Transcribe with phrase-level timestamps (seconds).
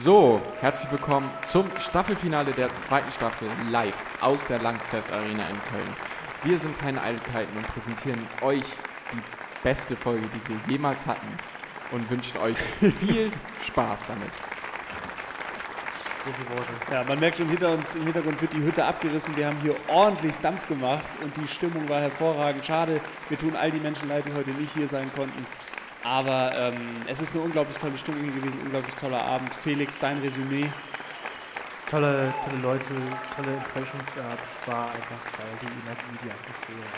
[0.00, 5.96] So, herzlich willkommen zum Staffelfinale der zweiten Staffel live aus der Lanxess Arena in Köln.
[6.44, 8.62] Wir sind keine Eitelkeiten und präsentieren euch
[9.12, 9.18] die
[9.64, 11.26] beste Folge, die wir jemals hatten
[11.90, 12.56] und wünschen euch
[13.00, 13.32] viel
[13.66, 14.30] Spaß damit.
[16.92, 19.36] Ja, man merkt schon hinter uns, im Hintergrund wird die Hütte abgerissen.
[19.36, 22.64] Wir haben hier ordentlich Dampf gemacht und die Stimmung war hervorragend.
[22.64, 25.44] Schade, wir tun all die Menschen leid, die heute nicht hier sein konnten.
[26.04, 29.54] Aber ähm, es ist eine unglaublich tolle hier gewesen, ein unglaublich toller Abend.
[29.54, 30.70] Felix, dein Resümee?
[31.90, 32.84] Tolle, tolle Leute,
[33.34, 34.66] tolle Impressions gehabt.
[34.66, 35.48] War einfach geil.
[35.62, 36.88] Die Energie, die Atmosphäre.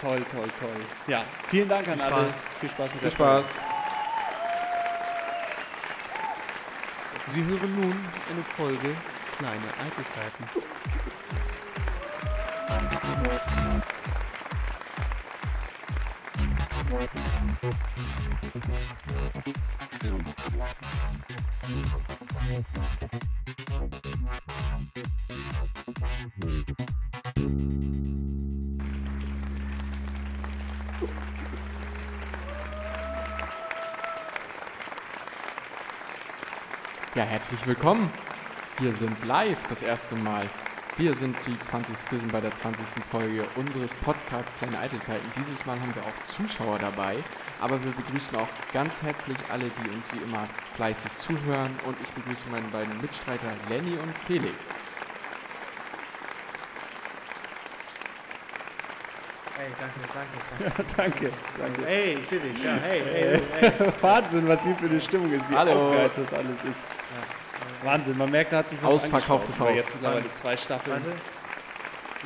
[0.00, 0.84] Toll, toll, toll.
[1.06, 2.28] Ja, vielen Dank an Viel alle.
[2.28, 2.34] Spaß.
[2.60, 3.44] Viel Spaß mit Viel der Folge.
[3.44, 3.58] Spaß.
[7.34, 8.96] Sie hören nun eine Folge
[9.38, 10.44] Kleine Eitelkeiten.
[16.90, 16.96] Ja,
[37.24, 38.10] herzlich willkommen.
[38.78, 40.48] Wir sind live das erste Mal.
[41.00, 41.96] Wir sind die 20.
[42.10, 43.02] Wir sind bei der 20.
[43.10, 45.32] Folge unseres Podcasts Kleine Eitelkeiten.
[45.34, 47.16] Dieses Mal haben wir auch Zuschauer dabei,
[47.58, 52.08] aber wir begrüßen auch ganz herzlich alle, die uns wie immer fleißig zuhören und ich
[52.10, 54.74] begrüße meine beiden Mitstreiter Lenny und Felix.
[59.56, 61.30] Hey, danke, danke, danke.
[61.30, 61.86] Danke, danke.
[61.86, 62.62] Hey, ich sehe dich.
[62.62, 63.92] Ja, hey, hey, hey.
[64.02, 65.94] Wahnsinn, was hier für eine Stimmung ist, wie Hallo.
[66.14, 66.80] das alles ist.
[67.82, 69.74] Wahnsinn, man merkt, da hat sich was Ausverkauftes Haus.
[69.74, 70.96] Jetzt mittlerweile zwei Staffeln.
[71.02, 71.16] Warte.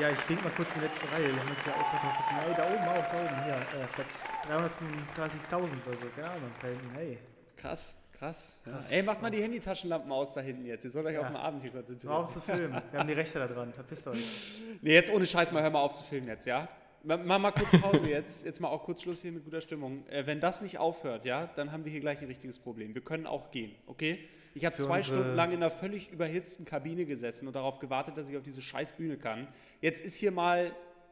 [0.00, 1.26] Ja, ich wink mal kurz in die letzte Reihe.
[1.32, 2.18] Wir haben das ja ausverkauft.
[2.18, 3.44] Das sind- Hey, da oben auch, da oben.
[3.44, 6.06] Hier, äh, Platz 335.000 oder so.
[6.16, 6.50] Keine Ahnung.
[6.94, 7.18] Hey.
[7.56, 8.58] Krass, krass.
[8.66, 8.72] Ja.
[8.72, 8.90] Krass.
[8.90, 10.84] Ey, macht mal die Handytaschenlampen aus da hinten jetzt.
[10.84, 11.20] Ihr sollt euch Ja.
[11.20, 12.12] auf den Abend hier Hör konzentrieren.
[12.14, 12.82] auf zu filmen.
[12.90, 13.72] Wir haben die Rechte da dran.
[13.72, 14.18] Verpisst euch.
[14.82, 16.68] Nee, jetzt ohne Scheiß mal, hör mal auf zu filmen jetzt, ja?
[17.04, 20.04] Ma- Mach mal kurz Pause jetzt, jetzt mal auch kurz Schluss hier mit guter Stimmung.
[20.08, 22.94] Äh, wenn das nicht aufhört, ja, dann haben wir hier gleich ein richtiges Problem.
[22.94, 24.28] Wir können auch gehen, okay?
[24.54, 28.28] Ich habe zwei Stunden lang in einer völlig überhitzten Kabine gesessen und darauf gewartet, dass
[28.28, 29.48] ich auf diese scheiß Bühne kann.
[29.80, 30.70] Jetzt ist hier mal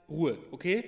[0.08, 0.84] Ruhe, okay?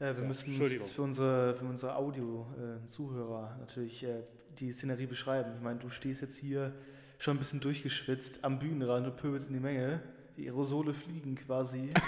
[0.00, 4.24] Äh, wir So, müssen jetzt für unsere, für unsere Audio-Zuhörer natürlich äh,
[4.58, 5.52] die Szenerie beschreiben.
[5.56, 6.74] Ich meine, du stehst jetzt hier
[7.18, 10.00] schon ein bisschen durchgeschwitzt am Bühnenrand und pöbelst in die Menge.
[10.36, 11.92] Die Aerosole fliegen quasi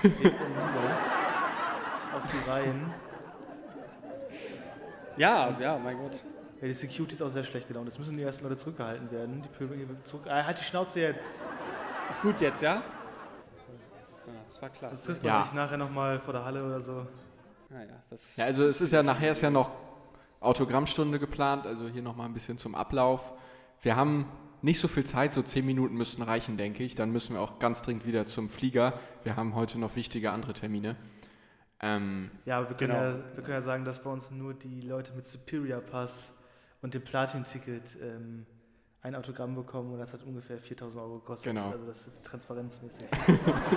[2.14, 2.92] auf die Reihen.
[5.16, 6.24] Ja, ja, mein Gott.
[6.60, 7.88] Ja, die Security ist auch sehr schlecht gelaunt.
[7.88, 9.42] Es müssen die ersten Leute zurückgehalten werden.
[9.42, 10.24] Die pöbeln hier zurück.
[10.28, 11.42] Ah, halt die Schnauze jetzt!
[12.10, 12.76] Ist gut jetzt, ja?
[14.26, 14.90] Ja, das war klar.
[14.90, 15.42] Das trifft man Ja.
[15.42, 17.06] sich nachher nochmal vor der Halle oder so.
[17.70, 19.70] Naja, das Ja, also es ist ja nachher ist ja noch
[20.40, 23.32] Autogrammstunde geplant, also hier nochmal ein bisschen zum Ablauf.
[23.82, 24.26] Wir haben
[24.62, 26.94] nicht so viel Zeit, so zehn Minuten müssten reichen, denke ich.
[26.94, 28.94] Dann müssen wir auch ganz dringend wieder zum Flieger.
[29.22, 30.96] Wir haben heute noch wichtige andere Termine.
[31.80, 33.04] Ähm, Ja, aber wir können, Genau.
[33.04, 36.32] ja, wir können ja sagen, dass bei uns nur die Leute mit Superior Pass
[36.82, 38.46] und dem Platin-Ticket ähm,
[39.02, 41.54] ein Autogramm bekommen und das hat ungefähr 4000 Euro gekostet.
[41.54, 41.70] Genau.
[41.70, 43.04] Also das ist transparenzmäßig.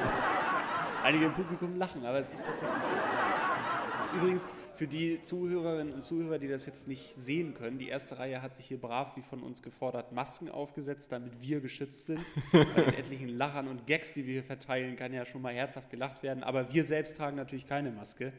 [1.04, 4.18] Einige im Publikum lachen, aber es ist tatsächlich so.
[4.18, 8.42] Übrigens, für die Zuhörerinnen und Zuhörer, die das jetzt nicht sehen können, die erste Reihe
[8.42, 12.20] hat sich hier brav, wie von uns gefordert, Masken aufgesetzt, damit wir geschützt sind.
[12.52, 15.90] Bei den etlichen Lachern und Gags, die wir hier verteilen, kann ja schon mal herzhaft
[15.90, 16.44] gelacht werden.
[16.44, 18.34] Aber wir selbst tragen natürlich keine Maske,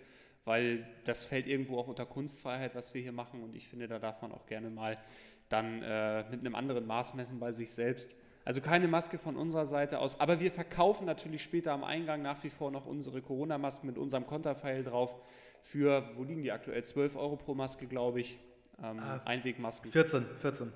[0.44, 3.42] weil das fällt irgendwo auch unter Kunstfreiheit, was wir hier machen.
[3.42, 4.98] Und ich finde, da darf man auch gerne mal
[5.48, 8.14] dann äh, mit einem anderen Maß messen bei sich selbst.
[8.44, 12.42] Also keine Maske von unserer Seite aus, aber wir verkaufen natürlich später am Eingang nach
[12.42, 15.14] wie vor noch unsere Corona-Masken mit unserem Konterpfeil drauf
[15.60, 16.82] für, wo liegen die aktuell?
[16.82, 18.38] 12 Euro pro Maske, glaube ich.
[18.82, 19.20] Ähm, Ah.
[19.26, 19.92] Einwegmasken.
[19.92, 20.72] 14, 14.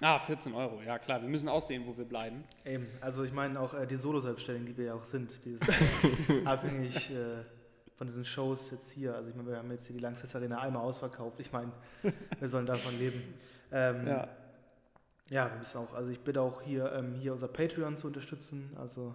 [0.00, 1.20] Ah, 14 Euro, ja klar.
[1.20, 2.42] Wir müssen aussehen, wo wir bleiben.
[2.64, 6.46] Eben, also ich meine auch äh, die Solo-Selbstständigen, die wir ja auch sind, die sind
[6.46, 7.44] abhängig äh,
[7.96, 9.14] von diesen Shows jetzt hier.
[9.14, 11.38] Also ich meine, wir haben jetzt hier die Langsess Arena einmal ausverkauft.
[11.40, 11.72] Ich meine,
[12.40, 13.22] wir sollen davon leben.
[13.72, 14.06] Ähm,
[15.30, 18.70] Ja, wir müssen auch, also ich bitte auch hier, ähm, hier unser Patreon zu unterstützen.
[18.76, 19.14] Also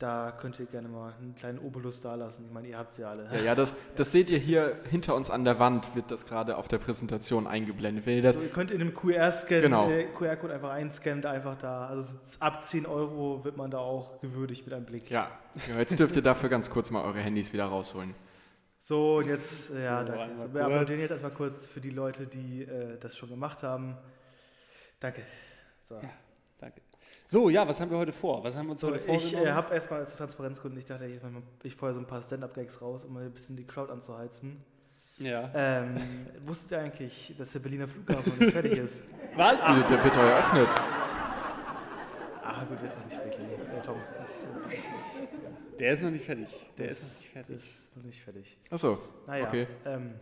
[0.00, 2.44] da könnt ihr gerne mal einen kleinen Obolus dalassen.
[2.46, 3.28] Ich meine, ihr habt sie ja alle.
[3.32, 6.56] ja, ja das, das seht ihr hier hinter uns an der Wand, wird das gerade
[6.56, 8.04] auf der Präsentation eingeblendet.
[8.04, 9.88] Wenn ihr das, Also ihr könnt in dem QR-Scan, Genau.
[9.90, 11.86] äh, QR-Code einfach einscannen, einfach da.
[11.86, 12.08] Also
[12.40, 15.10] ab 10 Euro wird man da auch gewürdigt mit einem Blick.
[15.10, 15.30] ja,
[15.72, 18.14] ja, jetzt dürft ihr dafür ganz kurz mal eure Handys wieder rausholen.
[18.78, 20.22] So, und jetzt, äh, ja, So, danke.
[20.24, 21.00] einmal So, wir applaudieren kurz.
[21.00, 23.96] jetzt erstmal kurz für die Leute, die äh, das schon gemacht haben.
[25.00, 25.22] Danke.
[25.88, 25.94] So.
[25.94, 26.10] Danke.
[27.26, 28.44] So, ja, was haben wir heute vor?
[28.44, 29.46] Was haben wir uns So, heute ich vorgenommen?
[29.46, 31.20] äh, habe erstmal zu Transparenzgründen, ich dachte, ich,
[31.62, 34.62] ich feuer so ein paar Stand-Up-Gags raus, um mal ein bisschen die Crowd anzuheizen.
[35.18, 35.50] Ja.
[35.54, 35.94] Ähm,
[36.44, 39.02] wusstet ihr eigentlich, dass der Berliner Flughafen noch nicht fertig ist?
[39.36, 39.60] Was?
[39.62, 40.68] Also, der wird doch eröffnet.
[42.42, 43.40] Ah, gut, der ist noch nicht fertig.
[43.40, 46.48] Äh, Tom, das, äh, Der ist noch nicht fertig.
[46.76, 47.56] Der das ist noch nicht fertig.
[47.56, 48.58] Das ist noch nicht fertig.
[48.70, 49.48] Achso, Naja.
[49.48, 49.66] okay.
[49.86, 50.14] Ähm,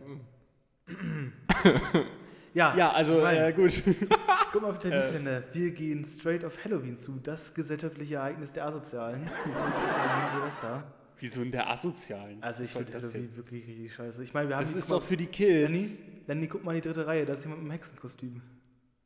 [2.53, 3.81] ja, Ja, also ich mein, äh, gut.
[4.51, 5.43] guck mal auf den Terminkalender.
[5.53, 7.19] Wir gehen straight auf Halloween zu.
[7.23, 9.25] Das gesellschaftliche Ereignis der Asozialen.
[9.25, 10.83] Das ist ein Silvester.
[11.19, 12.41] Wieso in der Asozialen?
[12.43, 13.37] Also ich finde das Halloween denn?
[13.37, 14.23] wirklich richtig scheiße.
[14.23, 16.01] Ich meine, wir haben Das die- ist doch für die Lenny, Kids.
[16.27, 17.25] Lenny, guck mal in die dritte Reihe.
[17.25, 18.41] Da ist jemand mit einem Hexenkostüm.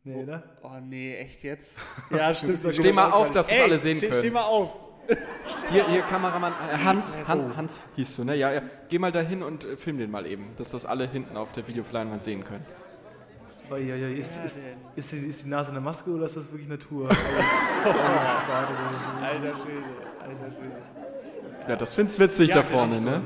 [0.03, 0.43] Nee, oder?
[0.63, 1.77] Oh nee, echt jetzt?
[2.11, 2.61] Ja, stimmt.
[2.61, 4.19] so Steh mal auf, dass das alle sehen steh, können.
[4.21, 4.69] Steh mal auf.
[5.69, 8.35] Hier, hier, Kameramann, äh, Hans, Hans, Hans hieß du, ne?
[8.35, 8.61] Ja, ja.
[8.89, 11.65] Geh mal dahin und äh, film den mal eben, dass das alle hinten auf der
[11.65, 12.65] Videoleinwand sehen können.
[13.69, 14.57] Oh, ja, ja, ist, ist,
[14.95, 17.09] ist, die, ist die Nase eine Maske oder ist das wirklich Natur?
[17.13, 17.17] Alter
[19.55, 19.83] Schwede,
[20.21, 20.81] alter Schwede.
[21.67, 23.21] Ja, das findest witzig Ja, da vorne, ne?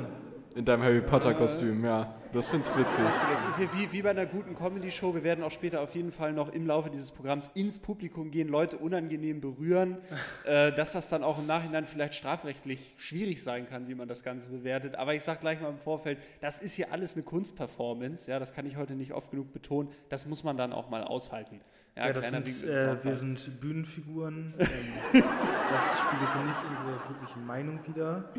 [0.53, 2.13] In deinem Harry Potter Kostüm, ja.
[2.33, 2.97] Das findest witzig.
[2.97, 5.13] Du, das ist hier wie, wie bei einer guten Comedy-Show.
[5.15, 8.49] Wir werden auch später auf jeden Fall noch im Laufe dieses Programms ins Publikum gehen,
[8.49, 9.97] Leute unangenehm berühren,
[10.45, 14.23] äh, dass das dann auch im Nachhinein vielleicht strafrechtlich schwierig sein kann, wie man das
[14.23, 14.95] Ganze bewertet.
[14.95, 18.29] Aber ich sage gleich mal im Vorfeld, das ist hier alles eine Kunstperformance.
[18.29, 19.89] Ja, das kann ich heute nicht oft genug betonen.
[20.09, 21.61] Das muss man dann auch mal aushalten.
[21.95, 24.53] Ja, das kleiner sind, äh, wir sind Bühnenfiguren.
[24.59, 24.67] ähm,
[25.13, 28.29] das spiegelte nicht unsere wirkliche Meinung wider.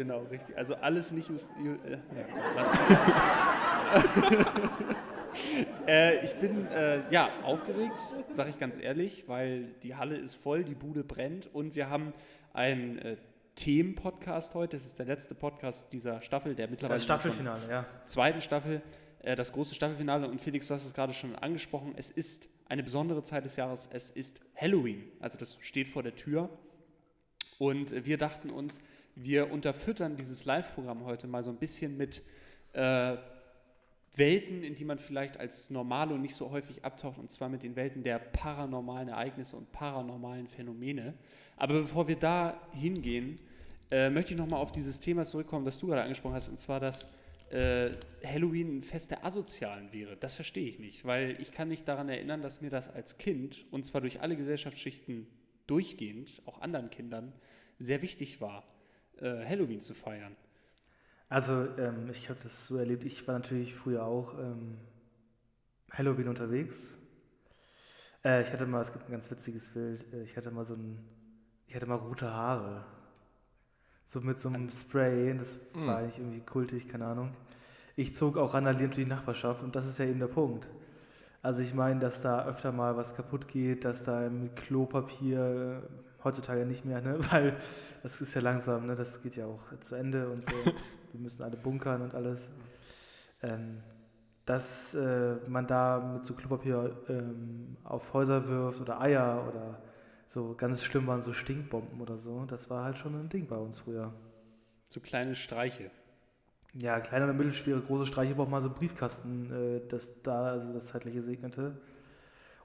[0.00, 0.56] Genau, richtig.
[0.56, 2.24] Also alles nicht just, ju, äh, ja,
[2.54, 2.70] was
[5.86, 8.00] äh, Ich bin äh, ja aufgeregt,
[8.32, 12.14] sage ich ganz ehrlich, weil die Halle ist voll, die Bude brennt und wir haben
[12.54, 13.18] einen äh,
[13.56, 14.78] Themen-Podcast heute.
[14.78, 17.84] Das ist der letzte Podcast dieser Staffel, der mittlerweile Das Staffelfinale, ja.
[18.06, 18.80] zweiten Staffel,
[19.22, 20.28] äh, das große Staffelfinale.
[20.28, 23.86] Und Felix, du hast es gerade schon angesprochen, es ist eine besondere Zeit des Jahres,
[23.92, 25.12] es ist Halloween.
[25.20, 26.48] Also das steht vor der Tür.
[27.58, 28.80] Und äh, wir dachten uns,
[29.14, 32.22] wir unterfüttern dieses Live-Programm heute mal so ein bisschen mit
[32.72, 33.16] äh,
[34.16, 37.62] Welten, in die man vielleicht als normal und nicht so häufig abtaucht, und zwar mit
[37.62, 41.14] den Welten der paranormalen Ereignisse und paranormalen Phänomene.
[41.56, 43.38] Aber bevor wir da hingehen,
[43.90, 46.80] äh, möchte ich nochmal auf dieses Thema zurückkommen, das du gerade angesprochen hast, und zwar,
[46.80, 47.06] dass
[47.50, 47.90] äh,
[48.24, 50.16] Halloween ein Fest der Asozialen wäre.
[50.16, 53.66] Das verstehe ich nicht, weil ich kann mich daran erinnern, dass mir das als Kind,
[53.70, 55.26] und zwar durch alle Gesellschaftsschichten
[55.66, 57.32] durchgehend, auch anderen Kindern,
[57.78, 58.64] sehr wichtig war,
[59.20, 60.36] äh, Halloween zu feiern.
[61.28, 63.04] Also, ähm, ich habe das so erlebt.
[63.04, 64.78] Ich war natürlich früher auch ähm,
[65.92, 66.96] Halloween unterwegs.
[68.24, 70.06] Äh, ich hatte mal, es gibt ein ganz witziges Bild.
[70.12, 70.98] Äh, ich hatte mal so ein,
[71.66, 72.84] ich hatte mal rote Haare.
[74.06, 75.36] So mit so einem Spray.
[75.36, 75.86] Das Mm.
[75.86, 77.34] war eigentlich irgendwie kultig, keine Ahnung.
[77.96, 80.70] Ich zog auch randalierend durch die Nachbarschaft und das ist ja eben der Punkt.
[81.42, 85.88] Also ich meine, dass da öfter mal was kaputt geht, dass da mit Klopapier, äh,
[86.24, 87.18] heutzutage nicht mehr, ne?
[87.30, 87.56] weil
[88.02, 88.94] das ist ja langsam, ne?
[88.94, 90.54] das geht ja auch zu Ende und so.
[90.54, 90.74] Und
[91.12, 92.50] wir müssen alle bunkern und alles.
[93.42, 93.82] Ähm,
[94.46, 99.80] dass äh, man da mit so Klopapier ähm, auf Häuser wirft oder Eier oder
[100.26, 102.44] so ganz schlimm waren so Stinkbomben oder so.
[102.46, 104.12] Das war halt schon ein Ding bei uns früher.
[104.88, 105.90] So kleine Streiche.
[106.74, 110.86] Ja, kleine oder mittelschwere, große Streiche braucht mal so Briefkasten, äh, das da also das
[110.86, 111.72] zeitliche segnete.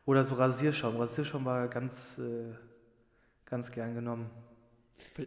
[0.05, 0.97] Oder so Rasierschaum.
[0.97, 2.53] Rasierschaum war ganz, äh,
[3.45, 4.29] ganz gern genommen.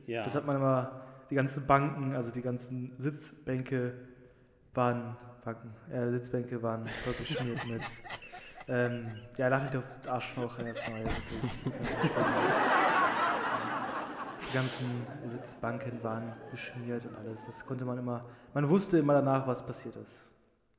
[0.07, 0.25] Ja.
[0.25, 3.95] Das hat man immer, die ganzen Banken, also die ganzen Sitzbänke
[4.75, 7.83] waren, Banken, äh, Sitzbänke waren voll beschmiert mit,
[8.69, 11.03] ähm, ja, lach auf den Arschloch erstmal.
[12.05, 12.79] spannend.
[14.49, 17.45] Die ganzen Sitzbanken waren beschmiert und alles.
[17.45, 20.31] Das konnte man immer, man wusste immer danach, was passiert ist.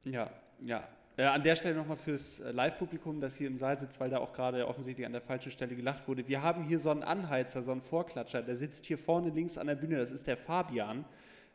[0.06, 0.30] Ja,
[0.60, 0.88] ja.
[1.20, 4.20] Äh, an der Stelle nochmal fürs äh, Live-Publikum, das hier im Saal sitzt, weil da
[4.20, 6.26] auch gerade offensichtlich an der falschen Stelle gelacht wurde.
[6.30, 9.68] Wir haben hier so einen Anheizer, so einen Vorklatscher, der sitzt hier vorne links an
[9.68, 11.04] der Bühne, das ist der Fabian.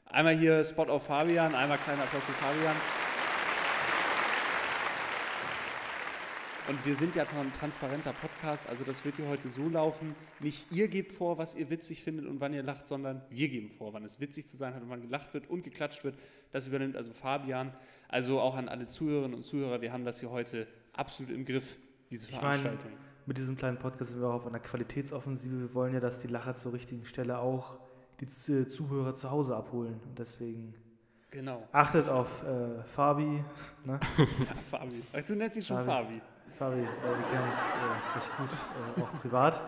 [0.05, 2.77] Einmal hier Spot auf Fabian, einmal kleiner Applaus für Fabian.
[6.67, 10.15] Und wir sind ja ein transparenter Podcast, also das wird hier heute so laufen.
[10.41, 13.69] Nicht ihr gebt vor, was ihr witzig findet und wann ihr lacht, sondern wir geben
[13.69, 16.17] vor, wann es witzig zu sein hat und wann gelacht wird und geklatscht wird.
[16.53, 17.75] Das übernimmt also Fabian.
[18.09, 21.77] Also auch an alle Zuhörerinnen und Zuhörer, wir haben das hier heute absolut im Griff,
[22.11, 22.93] diese Ich meine, Veranstaltung.
[23.27, 25.61] mit diesem kleinen Podcast sind wir auch auf einer Qualitätsoffensive.
[25.61, 27.79] Wir wollen ja, dass die Lacher zur richtigen Stelle auch
[28.21, 30.01] die Z- Zuhörer zu Hause abholen.
[30.07, 30.73] Und deswegen
[31.31, 31.69] Genau.
[31.73, 33.45] achtet auf äh, Fabi.
[33.85, 34.01] Ne?
[34.19, 35.03] Ja, Fabi.
[35.27, 36.21] Du nennst ihn schon Fabi.
[36.21, 36.23] Fabi.
[36.59, 38.49] Fabi, äh, wir kennen uns äh, recht gut,
[38.97, 39.63] äh, auch privat.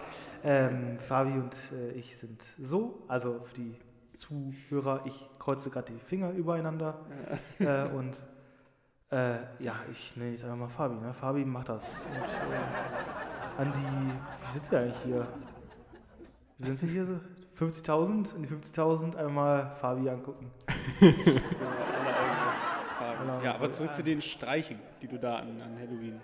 [0.45, 3.75] Ähm, Fabi und äh, ich sind so, also für die
[4.15, 7.05] Zuhörer, ich kreuze gerade die Finger übereinander
[7.59, 8.23] äh, und
[9.11, 10.95] äh, ja, ich nenne jetzt einfach mal Fabi.
[10.97, 11.13] Ne?
[11.13, 12.01] Fabi macht das.
[12.11, 15.27] Und, an die, wie sind wir eigentlich hier?
[16.59, 17.21] Wie sind wir hier so?
[17.59, 18.35] 50.000?
[18.35, 20.51] An die 50.000 einmal Fabi angucken.
[23.43, 26.21] Ja, aber zurück zu den Streichen, die du da an, an Halloween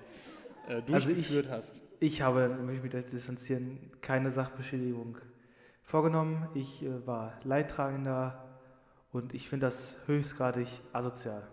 [0.68, 1.82] äh, Also ich- durchgeführt hast.
[2.00, 5.18] Ich habe, möchte ich mich distanzieren, keine Sachbeschädigung
[5.82, 6.48] vorgenommen.
[6.54, 8.58] Ich äh, war Leidtragender
[9.12, 11.46] und ich finde das höchstgradig asozial.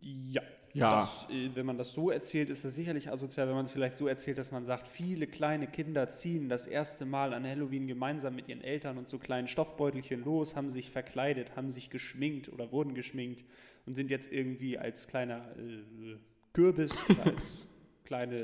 [0.00, 0.42] Ja.
[0.72, 0.98] Ja.
[0.98, 3.46] Das, äh, wenn man das so erzählt, ist das sicherlich asozial.
[3.46, 7.04] Wenn man es vielleicht so erzählt, dass man sagt, viele kleine Kinder ziehen das erste
[7.06, 11.54] Mal an Halloween gemeinsam mit ihren Eltern und so kleinen Stoffbeutelchen los, haben sich verkleidet,
[11.54, 13.44] haben sich geschminkt oder wurden geschminkt
[13.86, 16.16] und sind jetzt irgendwie als kleiner äh,
[16.54, 17.66] Kürbis als
[18.04, 18.36] kleine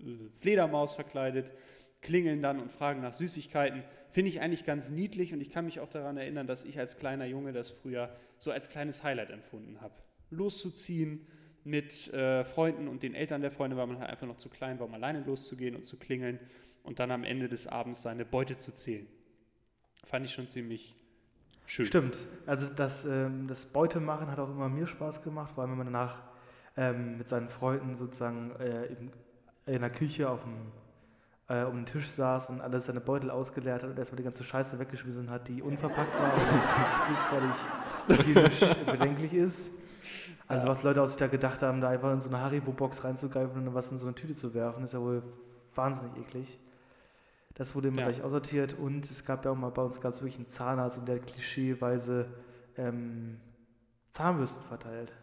[0.00, 1.52] äh, Fledermaus verkleidet,
[2.00, 3.84] klingeln dann und fragen nach Süßigkeiten.
[4.10, 6.96] Finde ich eigentlich ganz niedlich und ich kann mich auch daran erinnern, dass ich als
[6.96, 9.94] kleiner Junge das früher so als kleines Highlight empfunden habe.
[10.30, 11.26] Loszuziehen
[11.62, 14.80] mit äh, Freunden und den Eltern der Freunde, weil man halt einfach noch zu klein
[14.80, 16.40] war, um alleine loszugehen und zu klingeln
[16.82, 19.06] und dann am Ende des Abends seine Beute zu zählen.
[20.04, 20.96] Fand ich schon ziemlich
[21.66, 21.84] schön.
[21.84, 22.26] Stimmt.
[22.46, 25.92] Also das, ähm, das Beutemachen hat auch immer mir Spaß gemacht, vor allem wenn man
[25.92, 26.22] danach
[26.76, 29.10] ähm, mit seinen Freunden sozusagen äh, im,
[29.66, 30.54] in der Küche auf dem,
[31.48, 34.44] äh, um den Tisch saß und alles seine Beutel ausgeleert hat und erstmal die ganze
[34.44, 36.68] Scheiße weggeschmissen hat, die unverpackt war und das
[38.08, 39.72] höchstgradig bedenklich ist.
[40.48, 43.56] Also was Leute aus sich da gedacht haben, da einfach in so eine Haribo-Box reinzugreifen
[43.58, 45.22] und dann was in so eine Tüte zu werfen, ist ja wohl
[45.74, 46.58] wahnsinnig eklig.
[47.54, 48.04] Das wurde immer Ja.
[48.04, 51.06] gleich aussortiert und es gab ja auch mal bei uns ganz wirklich einen Zahnarzt und
[51.06, 52.26] der hat klischeeweise
[52.76, 53.38] ähm,
[54.10, 55.14] Zahnbürsten verteilt.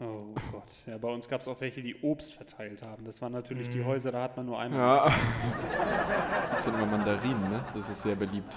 [0.00, 0.62] Oh Gott.
[0.86, 3.04] Ja, bei uns gab es auch welche, die Obst verteilt haben.
[3.04, 3.72] Das waren natürlich Mhm.
[3.72, 4.78] die Häuser, da hat man nur einmal.
[4.78, 5.12] Ja.
[6.52, 7.64] Gibt immer Mandarinen, ne?
[7.74, 8.56] Das ist sehr beliebt.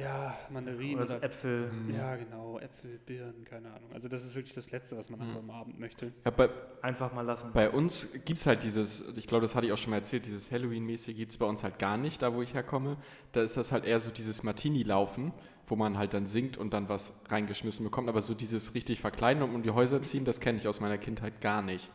[0.00, 1.02] Ja, Mandarinen.
[1.02, 1.70] Oder Äpfel.
[1.94, 2.58] Ja, genau.
[2.58, 3.90] Äpfel, Birnen, keine Ahnung.
[3.92, 6.12] Also das ist wirklich das Letzte, was man an so einem Abend möchte.
[6.24, 6.48] Ja, bei,
[6.82, 7.50] Einfach mal lassen.
[7.52, 10.26] bei uns gibt es halt dieses, ich glaube, das hatte ich auch schon mal erzählt,
[10.26, 12.96] dieses Halloween-mäßige gibt es bei uns halt gar nicht, da wo ich herkomme.
[13.32, 15.32] Da ist das halt eher so dieses Martini-Laufen,
[15.66, 18.08] wo man halt dann singt und dann was reingeschmissen bekommt.
[18.08, 20.98] Aber so dieses richtig verkleiden und um die Häuser ziehen, das kenne ich aus meiner
[20.98, 21.90] Kindheit gar nicht.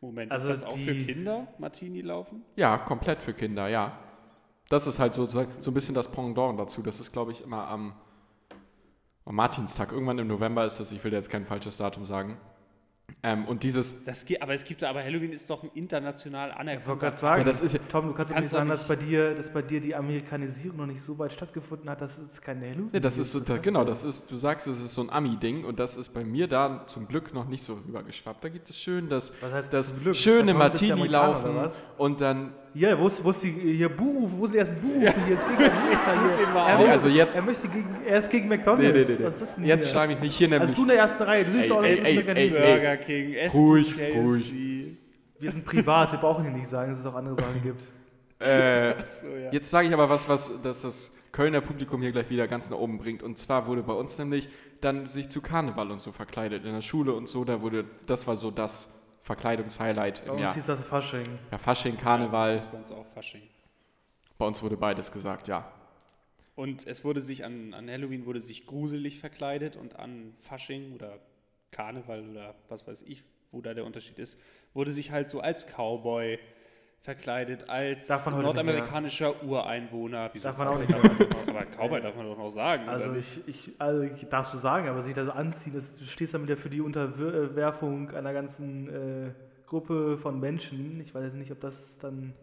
[0.00, 2.42] Moment, Also ist das auch für Kinder, Martini laufen?
[2.56, 3.98] Ja, komplett für Kinder, ja.
[4.70, 6.80] Das ist halt sozusagen so ein bisschen das Pendant dazu.
[6.80, 7.92] Das ist, glaube ich, immer am,
[9.24, 9.90] am Martinstag.
[9.90, 12.36] Irgendwann im November ist das, ich will jetzt kein falsches Datum sagen.
[13.24, 16.86] Ähm, und dieses, Das geht, aber es gibt aber Halloween ist doch ein international Ich
[16.86, 18.88] wollte gerade sagen, Ja, das ist Tom, du kannst nicht Kannst doch sagen, dass nicht-
[18.88, 22.40] bei, dir, dass bei dir die Amerikanisierung noch nicht so weit stattgefunden hat, dass es
[22.40, 25.02] keine Halloween Ja, das ist so, da, genau, das ist, du sagst, es ist so
[25.02, 28.44] ein Ami-Ding und das ist bei mir da zum Glück noch nicht so rübergeschwappt.
[28.44, 33.08] Da gibt es schön das, Was heißt das schöne Martini laufen und dann, Ja, wo
[33.08, 35.34] ist, wo ist die, hier Buchrufe, wo sind die ersten Buchrufe hier?
[35.34, 35.58] Ist gegen
[36.38, 36.46] hier.
[36.54, 39.08] mal Er Nee, möchte- also jetzt- Er möchte gegen, er ist gegen nee, McDonalds.
[39.08, 39.90] nee, nee, Was ist das denn jetzt hier?
[39.92, 41.76] schlag mich nicht hier nämlich, Also du in der ersten Reihe, du siehst Ey, doch
[41.78, 44.16] aus, ey, ey, ist ey, ey, Burger King, Essen, Ruhig, KFC.
[44.18, 44.54] ruhig.
[45.40, 47.82] Wir sind privat, wir brauchen hier nicht sagen, dass es auch andere Sachen gibt.
[48.38, 49.50] äh, So, ja.
[49.52, 52.76] Jetzt sage ich aber was, was dass das Kölner Publikum hier gleich wieder ganz nach
[52.78, 53.22] oben bringt.
[53.22, 54.48] Und zwar wurde bei uns nämlich
[54.80, 57.44] dann sich zu Karneval und so verkleidet in der Schule und so.
[57.44, 58.99] Da wurde, das war so das
[59.30, 60.54] Verkleidungshighlight Bei im uns Jahr.
[60.54, 61.38] hieß das Fasching.
[61.52, 62.56] Ja, Fasching, Das Karneval.
[62.56, 63.42] ist bei uns auch Fasching.
[64.38, 65.70] Bei uns wurde beides gesagt, ja.
[66.56, 71.20] Und es wurde sich an, an Halloween wurde sich gruselig verkleidet und an Fasching oder
[71.70, 73.22] Karneval oder was weiß ich,
[73.52, 74.36] wo da der Unterschied ist,
[74.74, 76.36] wurde sich halt so als Cowboy
[77.00, 80.30] verkleidet, als Darf nordamerikanischer Ureinwohner.
[80.32, 81.02] Wieso Darf man auch nicht darf
[81.48, 84.88] Aber Cowboy darf man doch noch sagen, Also ich, ich, also ich darfst du sagen,
[84.88, 88.88] aber sich da so anziehen, das, du stehst dann wieder für die Unterwerfung einer ganzen
[88.88, 89.30] äh,
[89.66, 91.00] Gruppe von Menschen.
[91.00, 92.34] Ich weiß jetzt nicht, ob das dann.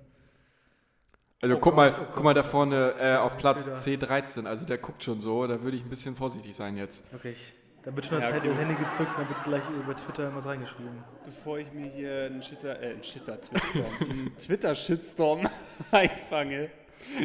[1.39, 4.47] Also Oh guck, Gott, mal, oh guck mal da vorne äh, auf Platz Steht C13,
[4.47, 7.11] also der guckt schon so, da würde ich ein bisschen vorsichtig sein jetzt.
[7.11, 7.53] Wirklich.
[7.83, 8.49] Da wird schon das Ja, Handy.
[8.49, 11.03] Handy gezückt, dann wird gleich über Twitter irgendwas reingeschrieben.
[11.25, 15.47] Bevor ich mir hier einen Shitter, äh, einen Shitter, Twitstorm, einen Twitter-Shitstorm
[15.91, 16.69] einfange.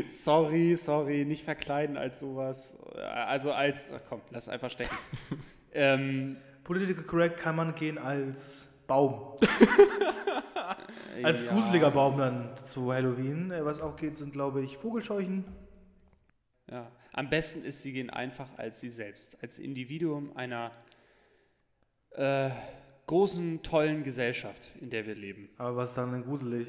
[0.09, 2.77] Sorry, sorry, nicht verkleiden als sowas.
[2.95, 4.95] Also als, ach komm, lass einfach stecken.
[5.73, 9.39] ähm, Political correct kann man gehen als Baum.
[11.23, 13.51] Als ja, gruseliger Baum dann zu Halloween.
[13.51, 15.45] Äh, Was auch geht, sind glaube ich Vogelscheuchen.
[16.71, 16.87] Ja.
[17.13, 20.73] Am besten ist, sie gehen einfach als sie selbst, als Individuum einer
[22.13, 22.51] äh,
[23.07, 25.49] großen, tollen Gesellschaft, in der wir leben.
[25.59, 26.69] Aber was ist dann denn gruselig?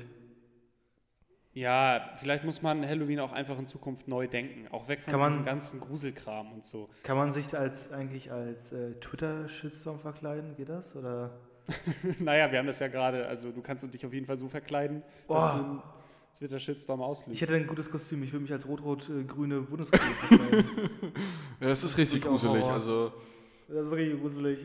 [1.56, 5.32] Ja, vielleicht muss man Halloween auch einfach in Zukunft neu denken, auch weg von man-
[5.32, 6.90] diesem ganzen Gruselkram und so.
[7.04, 10.56] Kann man sich als eigentlich als äh, Twitter-Shitstorm verkleiden?
[10.56, 10.96] Geht das?
[10.96, 11.40] Oder?
[12.20, 15.04] naja, wir haben das ja gerade, also du kannst dich auf jeden Fall so verkleiden,
[15.30, 15.82] dass Oh.
[16.44, 17.36] Du einen Twitter-Shitstorm auslöst.
[17.36, 18.24] Ich hätte ein gutes Kostüm.
[18.24, 20.66] Ich würde mich als rot-rot-grüne Bundesregierung verkleiden.
[21.60, 23.14] Ja, das ist richtig gruselig, also
[23.70, 24.60] Das ist richtig gruselig.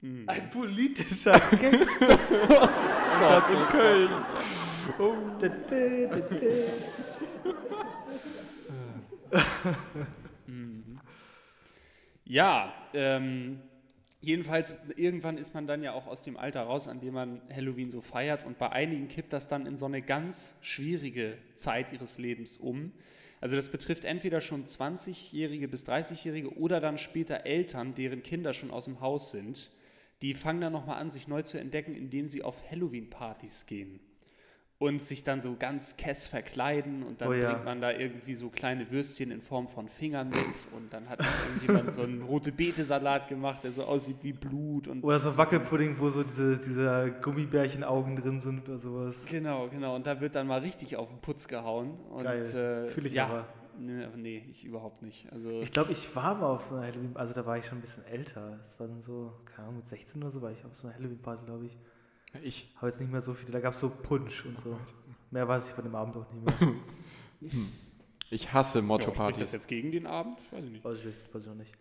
[0.00, 0.24] Mhm.
[0.26, 1.86] Ein politischer Gag.
[2.00, 4.08] das in Köln.
[5.70, 6.08] Dä.
[12.24, 13.60] Ja, ähm,
[14.26, 17.88] jedenfalls, irgendwann ist man dann ja auch aus dem Alter raus, an dem man Halloween
[17.88, 18.44] so feiert.
[18.44, 22.92] Und bei einigen kippt das dann in so eine ganz schwierige Zeit ihres Lebens um.
[23.40, 28.70] Also das betrifft entweder schon 20-Jährige bis 30-Jährige oder dann später Eltern, deren Kinder schon
[28.70, 29.70] aus dem Haus sind.
[30.22, 34.00] Die fangen dann nochmal an, sich neu zu entdecken, indem sie auf Halloween-Partys gehen
[34.78, 37.50] und sich dann so ganz kess verkleiden und dann Oh ja.
[37.52, 40.36] bringt man da irgendwie so kleine Würstchen in Form von Fingern mit
[40.76, 45.02] und dann hat irgendjemand so einen rote Beete-Salat gemacht, der so aussieht wie Blut und
[45.02, 49.24] Oder so Wackelpudding, wo so diese, diese Gummibärchenaugen drin sind oder sowas.
[49.30, 52.42] genau, genau und da wird dann mal richtig auf den Putz gehauen und Geil.
[52.44, 53.46] äh, Fühl ich ja, aber.
[53.78, 55.30] Nee, nee, ich überhaupt nicht.
[55.32, 57.78] Also Ich glaube, ich war mal auf so einer Halloween, also da war ich schon
[57.78, 58.58] ein bisschen älter.
[58.62, 60.96] Es war dann so, keine Ahnung, mit 16 oder so war ich auf so einer
[60.96, 61.78] Halloween-Party, glaube ich.
[62.42, 62.68] Ich.
[62.78, 64.78] Aber jetzt nicht mehr so viele, da gab es so Punsch und so.
[65.30, 66.72] Mehr weiß ich von dem Abend auch nicht mehr.
[68.28, 69.52] Ich hasse ja, spricht das Motto-Partys.
[69.52, 70.38] jetzt gegen den Abend?
[70.50, 70.84] Weiß ich nicht.
[70.84, 71.72] Weiß ich, weiß ich noch nicht.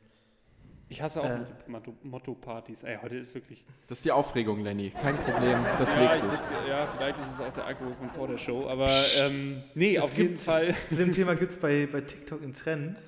[0.89, 1.43] Ich hasse auch Äh.
[1.67, 2.83] Motto- Motto-Partys.
[2.83, 4.91] Ey, heute ist wirklich Das ist die Aufregung, Lenny.
[4.91, 6.29] Kein Problem, das ja, legt ich sich.
[6.29, 8.87] würd's- ja, vielleicht ist es auch der Alkohol von vor der Show, aber
[9.23, 10.75] ähm, nee, Es auf jeden gibt- Fall.
[10.89, 13.01] Zu dem Thema gibt es bei, bei TikTok einen Trend.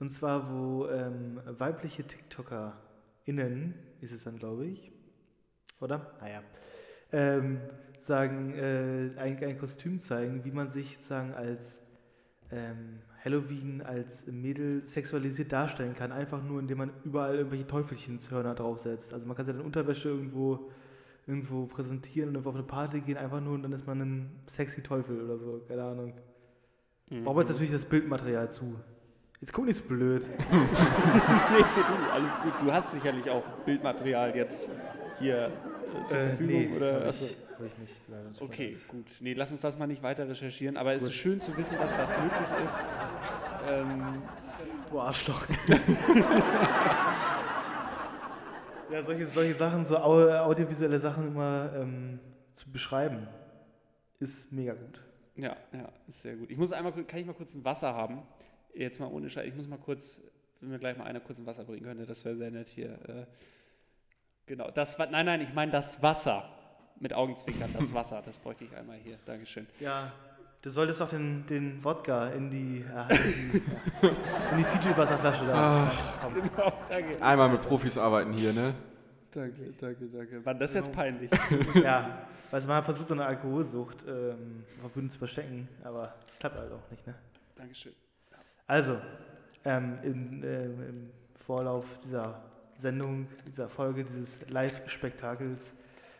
[0.00, 4.90] Und zwar, wo ähm, weibliche TikTokerInnen, ist es dann, glaube ich,
[5.80, 6.12] oder?
[6.20, 6.42] Naja.
[7.14, 7.60] Ähm,
[7.98, 11.80] sagen, äh, ein, ein Kostüm zeigen, wie man sich sozusagen als
[12.50, 19.14] ähm, Halloween als Mädel sexualisiert darstellen kann, einfach nur indem man überall irgendwelche Teufelchenshörner draufsetzt.
[19.14, 20.70] Also man kann sich dann Unterwäsche irgendwo,
[21.26, 24.82] irgendwo präsentieren und auf eine Party gehen, einfach nur und dann ist man ein sexy
[24.82, 26.12] Teufel oder so, keine Ahnung.
[27.08, 27.24] Mhm.
[27.24, 28.74] Brauchen wir jetzt natürlich das Bildmaterial zu.
[29.40, 30.22] Jetzt guck nicht so blöd.
[30.50, 32.52] nee, du, alles gut.
[32.62, 34.70] Du hast sicherlich auch Bildmaterial jetzt
[35.18, 35.50] hier
[36.06, 37.06] zur Äh, Verfügung, nee, oder?
[37.06, 37.24] Achso.
[37.26, 37.94] ich, ich nicht.
[38.08, 38.42] leider nicht.
[38.42, 39.06] Okay, gut.
[39.20, 41.10] Nee, lass uns das mal nicht weiter recherchieren, aber es Gut.
[41.12, 42.84] ist schön zu wissen, dass das möglich ist.
[43.68, 44.22] Ähm,
[44.90, 45.46] Du Arschloch.
[48.90, 52.20] ja, solche, solche Sachen, so au audiovisuelle Sachen immer ähm,
[52.52, 53.26] zu beschreiben,
[54.20, 55.00] ist mega gut.
[55.36, 56.50] ja, ja, ist sehr gut.
[56.50, 58.22] Ich muss einmal, kann ich mal kurz ein Wasser haben?
[58.74, 59.46] Jetzt mal ohne Scheiß.
[59.48, 60.20] Ich muss mal kurz,
[60.60, 62.98] wenn mir gleich mal einer kurz ein Wasser bringen könnte, das wäre sehr nett hier.
[63.08, 63.26] Äh,
[64.46, 66.50] genau, das, nein, nein, ich meine das Wasser.
[67.00, 69.18] Mit Augenzwinkern, das Wasser, das bräuchte ich einmal hier.
[69.24, 69.66] Dankeschön.
[69.80, 70.12] Ja,
[70.62, 73.14] du solltest auch den, den Wodka in die, äh,
[74.52, 75.90] in die, Fiji-Wasserflasche da.
[76.22, 76.34] Komm.
[76.34, 77.22] Genau, danke.
[77.22, 78.74] Einmal mit Profis arbeiten hier, ne?
[79.32, 80.46] Danke, danke, danke.
[80.46, 81.30] War das jetzt peinlich?
[81.82, 86.38] Ja, also man hat versucht, so eine Alkoholsucht ähm, auf Bühnen zu verstecken, aber es
[86.38, 87.14] klappt halt auch nicht, ne?
[87.56, 87.92] Dankeschön.
[88.68, 88.96] Also,
[89.64, 92.40] ähm, im, ähm, im Vorlauf dieser
[92.76, 95.74] Sendung, dieser Folge, dieses Live-Spektakels,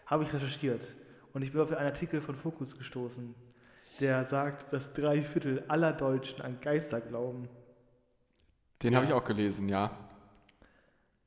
[0.07, 0.95] habe ich recherchiert.
[1.33, 3.35] Und ich bin auf einen Artikel von Focus gestoßen,
[4.01, 7.49] der sagt, dass drei Viertel aller Deutschen an Geister glauben.
[8.83, 8.99] Den Ja.
[8.99, 9.91] habe ich auch gelesen, ja.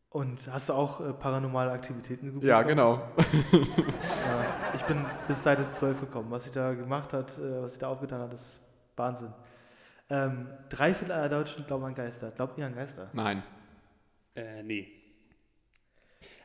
[0.09, 2.49] Und hast du auch äh, paranormale Aktivitäten gegoogelt?
[2.49, 3.01] Ja, genau.
[3.51, 6.31] Ja, ich bin bis Seite 12 gekommen.
[6.31, 8.61] Was sich da gemacht hat, äh, was sich da aufgetan hat, ist
[8.95, 9.33] Wahnsinn.
[10.09, 12.31] Ähm, drei Viertel aller Deutschen glauben an Geister.
[12.31, 13.09] Glaubt ihr an Geister?
[13.13, 13.43] Nein.
[14.35, 14.96] Äh, nee.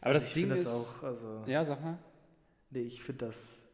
[0.02, 0.66] Aber das ich Ding ist.
[0.66, 1.98] das auch, also, Ja, sag mal.
[2.70, 3.72] nee, ich finde das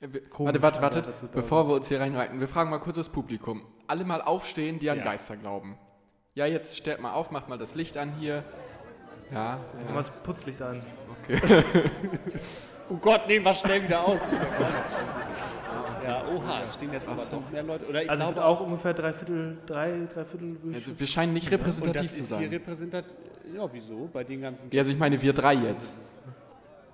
[0.00, 1.28] Äh, Komisch, warte, warte, warte.
[1.32, 3.62] Bevor wir uns hier reinreiten, wir fragen mal kurz das Publikum.
[3.88, 5.04] Alle mal aufstehen, die an Ja.
[5.04, 5.78] Geister glauben.
[6.34, 8.44] Ja, jetzt stellt mal auf, macht mal das Licht an hier.
[9.32, 10.84] Ja, Mach mal das Putzlicht an.
[11.22, 11.40] okay.
[12.88, 14.20] Oh Gott, nehmen wir schnell wieder aus.
[16.06, 17.36] ja, oha, es stehen jetzt aber so.
[17.36, 17.86] noch mehr Leute.
[17.86, 21.46] Oder ich Also glaube auch ungefähr drei Viertel, drei, drei Viertel Also wir scheinen nicht
[21.46, 22.48] Und repräsentativ das zu ist hier sein.
[22.58, 23.10] repräsentativ.
[23.54, 24.08] Ja, wieso?
[24.12, 24.68] Bei den ganzen.
[24.70, 25.98] Ja, also ich meine, wir drei jetzt.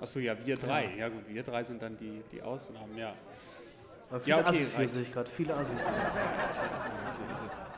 [0.00, 0.90] Achso, ja, wir drei.
[0.98, 3.14] Ja, gut, wir drei sind dann die, die Ausnahmen, ja.
[4.10, 5.76] Aber viele Ja, okay, Assis hier sehe ich gerade, viele Assis.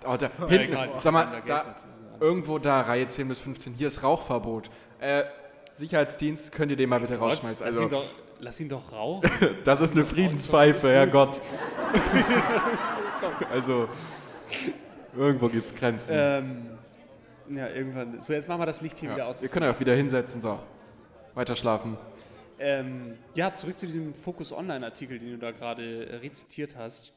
[0.07, 1.77] Oh, da, Ja, hinten, egal, sag mal, da
[2.21, 4.71] irgendwo da, Reihe 10 bis 15, hier ist Rauchverbot.
[5.01, 5.25] Äh,
[5.77, 7.65] Sicherheitsdienst, könnt ihr den mal bitte rausschmeißen?
[7.65, 8.05] Also, doch,
[8.45, 9.29] lass ihn doch rauchen.
[9.65, 11.41] das ist eine Friedenspfeife, Herrgott.
[13.51, 13.89] also,
[15.17, 16.13] irgendwo gibt es Grenzen.
[16.15, 16.69] ähm,
[17.49, 18.23] ja, irgendwann.
[18.23, 19.27] So, jetzt machen wir das Licht hier wieder ja.
[19.27, 19.43] aus.
[19.43, 20.59] Ihr könnt euch auch wieder hinsetzen, so.
[21.35, 21.97] Weiter schlafen.
[22.59, 27.13] Ähm, ja, zurück zu diesem Focus Online-Artikel, den du da gerade äh, rezitiert hast.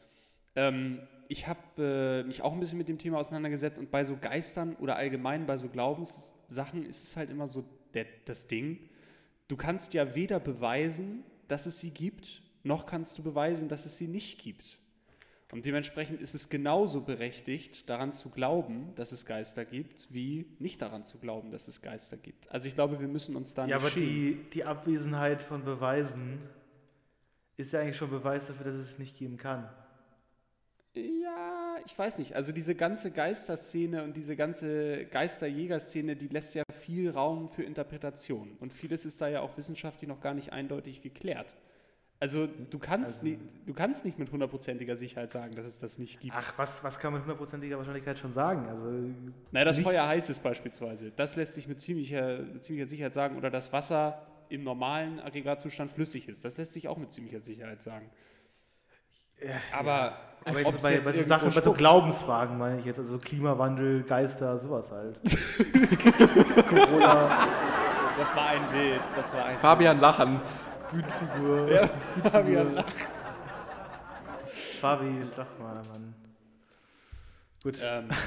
[0.55, 4.17] Ähm, ich habe äh, mich auch ein bisschen mit dem Thema auseinandergesetzt und bei so
[4.19, 7.63] Geistern oder allgemein bei so Glaubenssachen ist es halt immer so
[7.93, 8.89] der, das Ding.
[9.47, 13.97] Du kannst ja weder beweisen, dass es sie gibt, noch kannst du beweisen, dass es
[13.97, 14.79] sie nicht gibt.
[15.51, 20.81] Und dementsprechend ist es genauso berechtigt, daran zu glauben, dass es Geister gibt, wie nicht
[20.81, 22.51] daran zu glauben, dass es Geister gibt.
[22.51, 26.39] Also ich glaube, wir müssen uns da Ja, nicht aber die, die Abwesenheit von Beweisen
[27.55, 29.69] ist ja eigentlich schon Beweis dafür, dass es es nicht geben kann.
[30.95, 32.35] Ja, ich weiß nicht.
[32.35, 38.57] Also diese ganze Geisterszene und diese ganze Geisterjägerszene, die lässt ja viel Raum für Interpretation.
[38.59, 41.55] Und vieles ist da ja auch wissenschaftlich noch gar nicht eindeutig geklärt.
[42.19, 45.99] Also du kannst, Also- nie, du kannst nicht mit hundertprozentiger Sicherheit sagen, dass es das
[45.99, 46.33] nicht gibt.
[46.35, 48.67] Ach, was, was kann man mit hundertprozentiger Wahrscheinlichkeit schon sagen?
[48.67, 48.89] Also,
[49.51, 49.91] naja, das nichts.
[49.91, 51.11] Feuer heiß ist beispielsweise.
[51.11, 53.37] Das lässt sich mit ziemlicher, mit ziemlicher Sicherheit sagen.
[53.37, 56.43] Oder das Wasser im normalen Aggregatzustand flüssig ist.
[56.43, 58.09] Das lässt sich auch mit ziemlicher Sicherheit sagen.
[59.71, 60.17] Aber,
[60.47, 64.57] aber jetzt bei, bei so Sachen, bei so Glaubensfragen meine ich jetzt, also Klimawandel, Geister,
[64.57, 65.19] sowas halt.
[66.69, 67.29] Corona,
[68.17, 70.39] Das war ein Witz, das war ein Fabian Lachen.
[70.91, 71.71] Bühnenfigur.
[71.71, 71.89] Ja,
[72.31, 72.83] Fabian.
[74.79, 76.13] Fabi, sag mal, Mann.
[77.63, 77.79] Gut.
[77.83, 78.09] Ähm,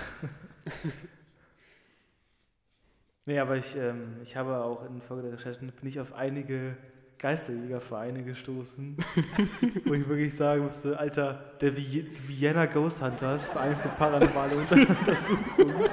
[3.27, 6.77] Nee, aber ich, ähm, ich habe auch in Folge der Recherchen bin ich auf einige
[7.21, 8.97] Geisterjägervereine gestoßen,
[9.85, 14.77] wo ich wirklich sagen musste, Alter, der Vi- Vienna Ghost Hunters, Verein für paranormale Unter-
[14.99, 15.89] Untersuchungen.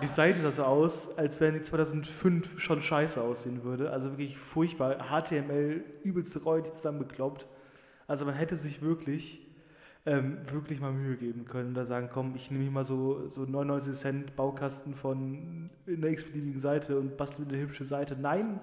[0.00, 3.90] Die Seite sah so aus, als wenn die 2005 schon scheiße aussehen würde.
[3.90, 4.98] Also wirklich furchtbar.
[5.10, 7.46] HTML, übelste räudig zusammengekloppt.
[8.08, 9.46] Also man hätte sich wirklich,
[10.06, 11.74] ähm, wirklich mal Mühe geben können.
[11.74, 16.60] Da sagen, komm, ich nehme hier mal so, so 99 Cent Baukasten von einer x-beliebigen
[16.60, 18.16] Seite und bastel eine hübsche Seite.
[18.20, 18.58] Nein,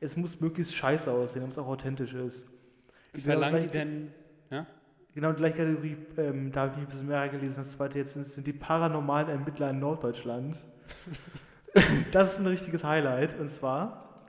[0.00, 2.46] es muss möglichst scheiße aussehen, damit es auch authentisch ist.
[3.14, 4.12] verlangen die denn.
[4.50, 4.66] Ja?
[5.14, 7.58] Genau, die gleiche Kategorie, ähm, da habe ich ein bisschen mehr gelesen.
[7.58, 10.64] Das zweite jetzt sind, sind die paranormalen Ermittler in Norddeutschland.
[12.10, 13.38] das ist ein richtiges Highlight.
[13.38, 14.26] Und zwar,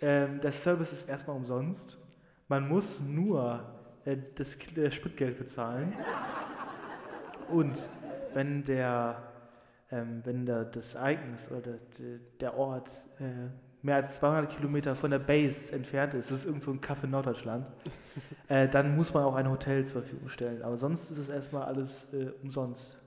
[0.00, 1.98] ähm, der Service ist erstmal umsonst.
[2.48, 3.64] Man muss nur
[4.04, 5.92] äh, das äh, Spritgeld bezahlen.
[7.48, 7.88] Und
[8.32, 9.22] wenn der,
[9.90, 11.60] ähm, wenn der, das Ereignis oder
[11.98, 13.50] der, der Ort äh,
[13.84, 17.04] mehr als 200 Kilometer von der Base entfernt ist, das ist irgend so ein Kaff
[17.04, 17.66] in Norddeutschland,
[18.48, 20.62] äh, dann muss man auch ein Hotel zur Verfügung stellen.
[20.62, 22.98] Aber sonst ist es erstmal alles äh, umsonst.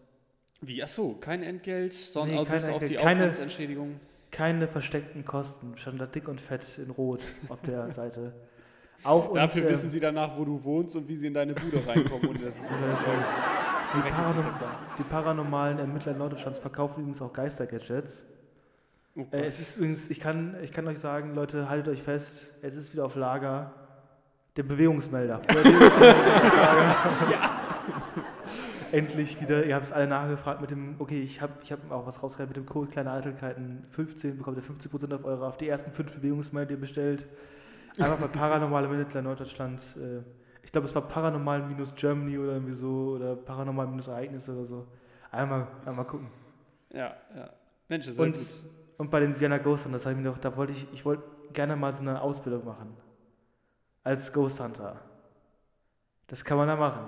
[0.62, 0.82] Wie?
[0.82, 3.00] Achso, kein Entgelt, sondern Nee, kein auf die Entgelt.
[3.02, 4.00] Keine- Aufwandsentschädigung.
[4.30, 5.78] Keine versteckten Kosten.
[5.78, 8.34] Stand da dick und fett in Rot auf der Seite.
[9.04, 11.54] Auch Dafür und, äh, wissen sie danach, wo du wohnst und wie sie in deine
[11.54, 12.28] Bude reinkommen.
[12.28, 12.70] Und das ist.
[12.70, 14.70] Die, dann.
[14.98, 18.26] die paranormalen Ermittler Norddeutschlands verkaufen übrigens auch Geistergadgets.
[19.18, 19.26] Oh.
[19.32, 22.76] Äh, es ist übrigens, ich kann, ich kann euch sagen, Leute, haltet euch fest, es
[22.76, 23.74] ist wieder auf Lager.
[24.56, 25.40] Der Bewegungsmelder.
[25.40, 26.16] Der Bewegungsmelder
[26.56, 26.96] Lager.
[28.92, 32.06] Endlich wieder, ihr habt es alle nachgefragt mit dem, okay, ich habe ich hab auch
[32.06, 35.68] was rausgerechnet mit dem Code kleine Eitelkeiten 15, bekommt ihr 50% auf eure, auf die
[35.68, 37.28] ersten fünf Bewegungsmelder, die ihr bestellt.
[37.98, 39.82] Einfach bei Paranormale Ermittler Norddeutschland.
[39.98, 40.22] Äh,
[40.62, 44.88] ich glaube, es war Paranormal-Germany oder irgendwie so, oder Paranormal-Ereignisse oder so.
[45.32, 46.28] Einmal, einmal gucken.
[46.94, 47.50] ja, ja.
[47.90, 48.87] Mensch, das ist Und, gut.
[48.98, 51.24] Und bei den Vienna Ghost Hunters habe ich mir doch, da wollte ich, ich wollte
[51.54, 52.96] gerne mal so eine Ausbildung machen.
[54.04, 55.00] Als Ghost Hunter.
[56.28, 57.08] Das kann man da machen.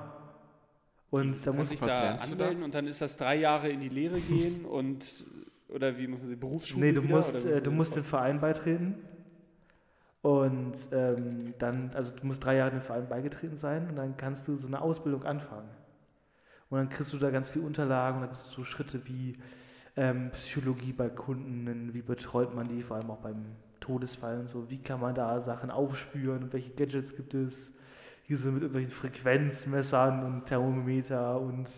[1.10, 1.80] Und da muss musst ich.
[1.80, 2.24] da du da?
[2.24, 5.26] anmelden und dann ist das drei Jahre in die Lehre gehen und
[5.70, 8.04] oder wie muss man sie Berufsschule Nee, du wieder, musst, äh, du muss musst dem
[8.04, 8.96] Verein beitreten.
[10.22, 14.48] Und ähm, dann, also du musst drei Jahre dem Verein beigetreten sein und dann kannst
[14.48, 15.70] du so eine Ausbildung anfangen.
[16.70, 19.38] Und dann kriegst du da ganz viele Unterlagen und dann kriegst du so Schritte wie
[20.00, 23.46] ähm, Psychologie bei Kunden, wie betreut man die, vor allem auch beim
[23.82, 27.74] Todesfall und so, wie kann man da Sachen aufspüren und welche Gadgets gibt es.
[28.24, 31.70] Hier so mit irgendwelchen Frequenzmessern und Thermometer und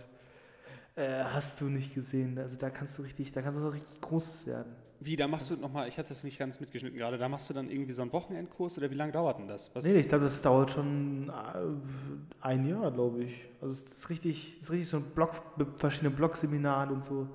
[0.95, 2.37] äh, hast du nicht gesehen.
[2.37, 4.71] Also da kannst du richtig, da kannst du so richtig Großes werden.
[4.99, 7.55] Wie, da machst du nochmal, ich habe das nicht ganz mitgeschnitten gerade, da machst du
[7.55, 9.71] dann irgendwie so einen Wochenendkurs oder wie lange dauert denn das?
[9.73, 13.49] Was, Nee, ich glaube, das dauert schon äh, ein Jahr, glaube ich.
[13.61, 17.27] Also es ist richtig, es ist richtig so ein Block mit verschiedenen Blogseminaren und so.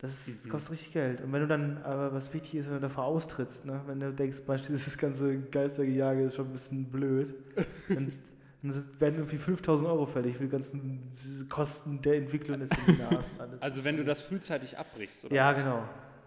[0.00, 0.50] Das Mhm.
[0.50, 1.20] kostet richtig Geld.
[1.22, 3.80] Und wenn du dann, aber was wichtig ist, wenn du davor austrittst, ne?
[3.86, 7.34] wenn du denkst, beispielsweise das ganze Geistergejage ist schon ein bisschen blöd,
[7.88, 8.12] dann,
[8.62, 11.10] dann werden irgendwie 5000 Euro fällig für die ganzen
[11.48, 13.32] Kosten der Entwicklung des Seminars.
[13.32, 13.60] und alles.
[13.62, 15.58] Also wenn du das frühzeitig abbrichst, oder ja, was?
[15.58, 15.82] genau.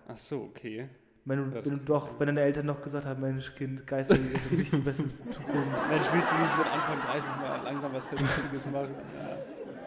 [0.08, 0.90] Ach so, okay.
[1.24, 4.52] Wenn du, wenn du doch, wenn deine Eltern noch gesagt haben, Mensch, Kind, Geisterjäger ist
[4.54, 5.90] nicht die beste Zukunft.
[5.90, 8.90] Mensch, willst du nicht mit Anfang 30 mal langsam was Vernünftiges machen?
[9.16, 9.38] Ja.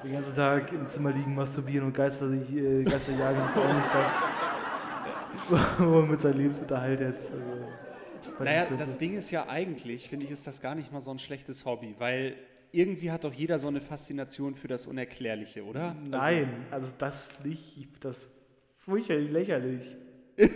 [0.05, 3.88] Den ganzen Tag im Zimmer liegen, masturbieren und Geister, äh, Geister jagen, ist auch nicht
[3.95, 7.33] das, wo man mit seinem Lebensunterhalt jetzt.
[7.33, 7.45] Also,
[8.37, 11.11] verdienen Naja, das Ding ist ja eigentlich, finde ich, ist das gar nicht mal so
[11.11, 12.37] ein schlechtes Hobby, weil
[12.73, 15.95] irgendwie hat doch jeder so eine Faszination für das Unerklärliche, oder?
[15.95, 17.79] Nein, also das nicht.
[17.79, 18.29] Ich- Das
[18.85, 19.97] furchtbar lächerlich.
[20.38, 20.53] Also,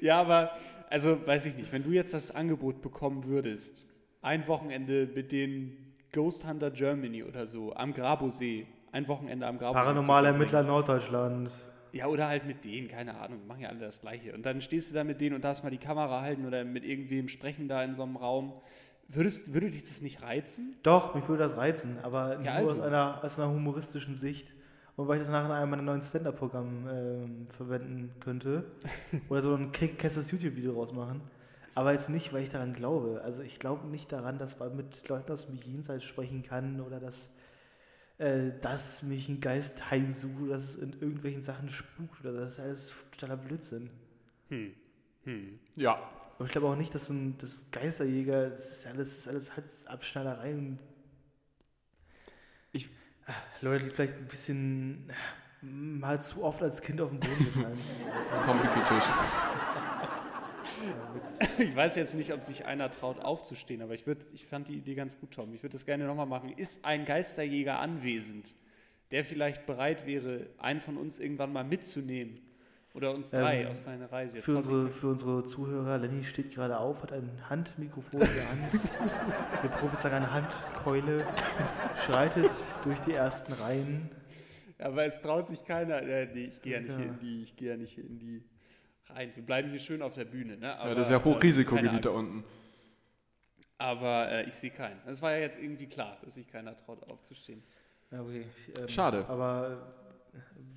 [0.00, 0.52] ja, aber,
[0.90, 3.84] also weiß ich nicht, wenn du jetzt das Angebot bekommen würdest,
[4.22, 5.76] ein Wochenende mit den
[6.14, 9.84] Ghost Hunter Germany oder so, am Grabosee, ein Wochenende am Grabosee.
[9.84, 10.28] Paranormale.
[10.28, 11.50] Ermittler Norddeutschland.
[11.92, 14.32] Ja, oder halt mit denen, keine Ahnung, die machen ja alle das Gleiche.
[14.32, 16.84] Und dann stehst du da mit denen und darfst mal die Kamera halten oder mit
[16.84, 18.52] irgendwem sprechen da in so einem Raum.
[19.08, 20.76] Würdest, würde dich das nicht reizen?
[20.82, 22.72] Doch, mich würde das reizen, aber nur also.
[22.72, 24.48] aus, einer, aus einer humoristischen Sicht.
[24.96, 28.64] Und weil ich das nachher in einem meiner neuen Stand-Up-Programm ähm, verwenden könnte.
[29.28, 31.20] Oder so ein Kessels YouTube-Video rausmachen.
[31.74, 33.20] Aber jetzt nicht, weil ich daran glaube.
[33.24, 37.00] Also ich glaube nicht daran, dass man mit Leuten aus dem Jenseits sprechen kann oder
[37.00, 37.30] dass,
[38.18, 42.52] äh, dass mich ein Geist heimsucht oder dass es in irgendwelchen Sachen spukt oder das
[42.52, 43.90] ist alles totaler Blödsinn.
[44.48, 44.72] Hm.
[45.24, 45.58] Hm.
[45.76, 45.98] Ja.
[46.36, 49.28] Aber ich glaube auch nicht, dass so ein das Geisterjäger, das ist alles, das ist
[49.28, 50.78] alles Halsabschneiderei und
[52.72, 52.88] Ich-
[53.26, 53.32] Ah,
[53.62, 57.78] Leute, die vielleicht ein bisschen ah, mal zu oft als Kind auf den Boden gefallen.
[58.46, 59.04] Vom Wickeltisch.
[61.58, 64.74] Ich weiß jetzt nicht, ob sich einer traut aufzustehen, aber ich, würd, ich fand die
[64.74, 65.52] Idee ganz gut, Tom.
[65.54, 66.50] Ich würde das gerne nochmal machen.
[66.56, 68.54] Ist ein Geisterjäger anwesend,
[69.10, 72.40] der vielleicht bereit wäre, einen von uns irgendwann mal mitzunehmen?
[72.94, 74.36] Oder uns drei Ähm, aus seiner Reise?
[74.36, 78.48] Jetzt Für unsere, für unsere Zuhörer, Lenny steht gerade auf, hat ein Handmikrofon in der
[78.48, 78.72] Hand.
[79.64, 81.26] Der Profi sagt eine Handkeule,
[82.06, 82.52] schreitet
[82.84, 84.10] durch die ersten Reihen.
[84.78, 86.02] Aber es traut sich keiner.
[86.02, 86.96] Äh, nee, ich gehe ja nicht Ja.
[86.98, 88.44] hier in die, ich gehe ja nicht in die
[89.10, 89.32] rein.
[89.34, 90.76] Wir bleiben hier schön auf der Bühne, ne?
[90.78, 92.44] Aber, ja, das ist ja äh, Hochrisikogebiet da unten.
[93.78, 95.00] Aber äh, ich sehe keinen.
[95.04, 97.62] Das war ja jetzt irgendwie klar, dass sich keiner traut aufzustehen.
[98.10, 98.46] Ja, okay.
[98.78, 99.26] ähm, Schade.
[99.28, 99.94] Aber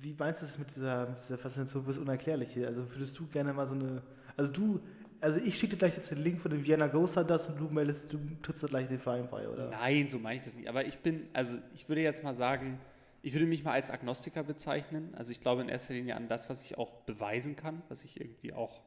[0.00, 2.66] wie meinst du es mit dieser, mit dieser Faszination fürs Unerklärliche?
[2.66, 4.02] Also würdest du gerne mal so eine.
[4.36, 4.80] Also du,
[5.20, 7.68] also ich schicke dir gleich jetzt den Link von den Vienna Ghost Hunters und du
[7.68, 9.70] meldest, du trittst da gleich den Verein bei, oder?
[9.70, 10.68] Nein, so meine ich das nicht.
[10.68, 12.78] Aber ich bin, also ich würde jetzt mal sagen,
[13.22, 15.14] ich würde mich mal als Agnostiker bezeichnen.
[15.16, 18.20] Also ich glaube in erster Linie an das, was ich auch beweisen kann, was ich
[18.20, 18.80] irgendwie auch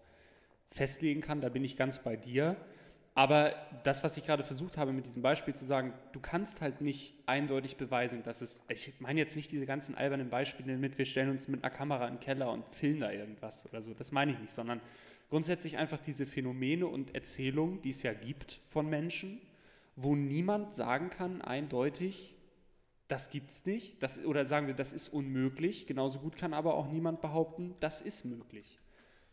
[0.69, 1.41] festlegen kann.
[1.41, 2.55] Da bin ich ganz bei dir.
[3.13, 6.79] Aber das, was ich gerade versucht habe mit diesem Beispiel zu sagen, du kannst halt
[6.79, 11.05] nicht eindeutig beweisen, dass es, ich meine jetzt nicht diese ganzen albernen Beispiele mit, wir
[11.05, 14.13] stellen uns mit einer Kamera in den Keller und filmen da irgendwas oder so, das
[14.13, 14.79] meine ich nicht, sondern
[15.29, 19.41] grundsätzlich einfach diese Phänomene und Erzählungen, die es ja gibt von Menschen,
[19.97, 22.33] wo niemand sagen kann eindeutig,
[23.11, 25.85] das gibt's nicht, das, oder sagen wir, das ist unmöglich.
[25.85, 28.79] Genauso gut kann aber auch niemand behaupten, das ist möglich.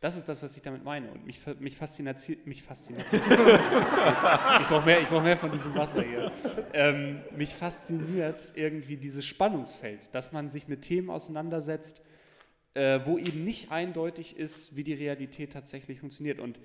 [0.01, 1.11] Das ist das, was ich damit meine.
[1.13, 3.07] Und mich, mich fasziniert, mich fasziniert.
[3.13, 6.33] ich brauche mehr, ich brauch mehr von diesem Wasser hier.
[6.73, 12.03] Ähm, mich fasziniert irgendwie dieses Spannungsfeld, dass man sich mit Themen auseinandersetzt,
[12.75, 16.41] äh, wo eben nicht eindeutig ist, wie die Realität tatsächlich funktioniert.
[16.41, 16.59] Und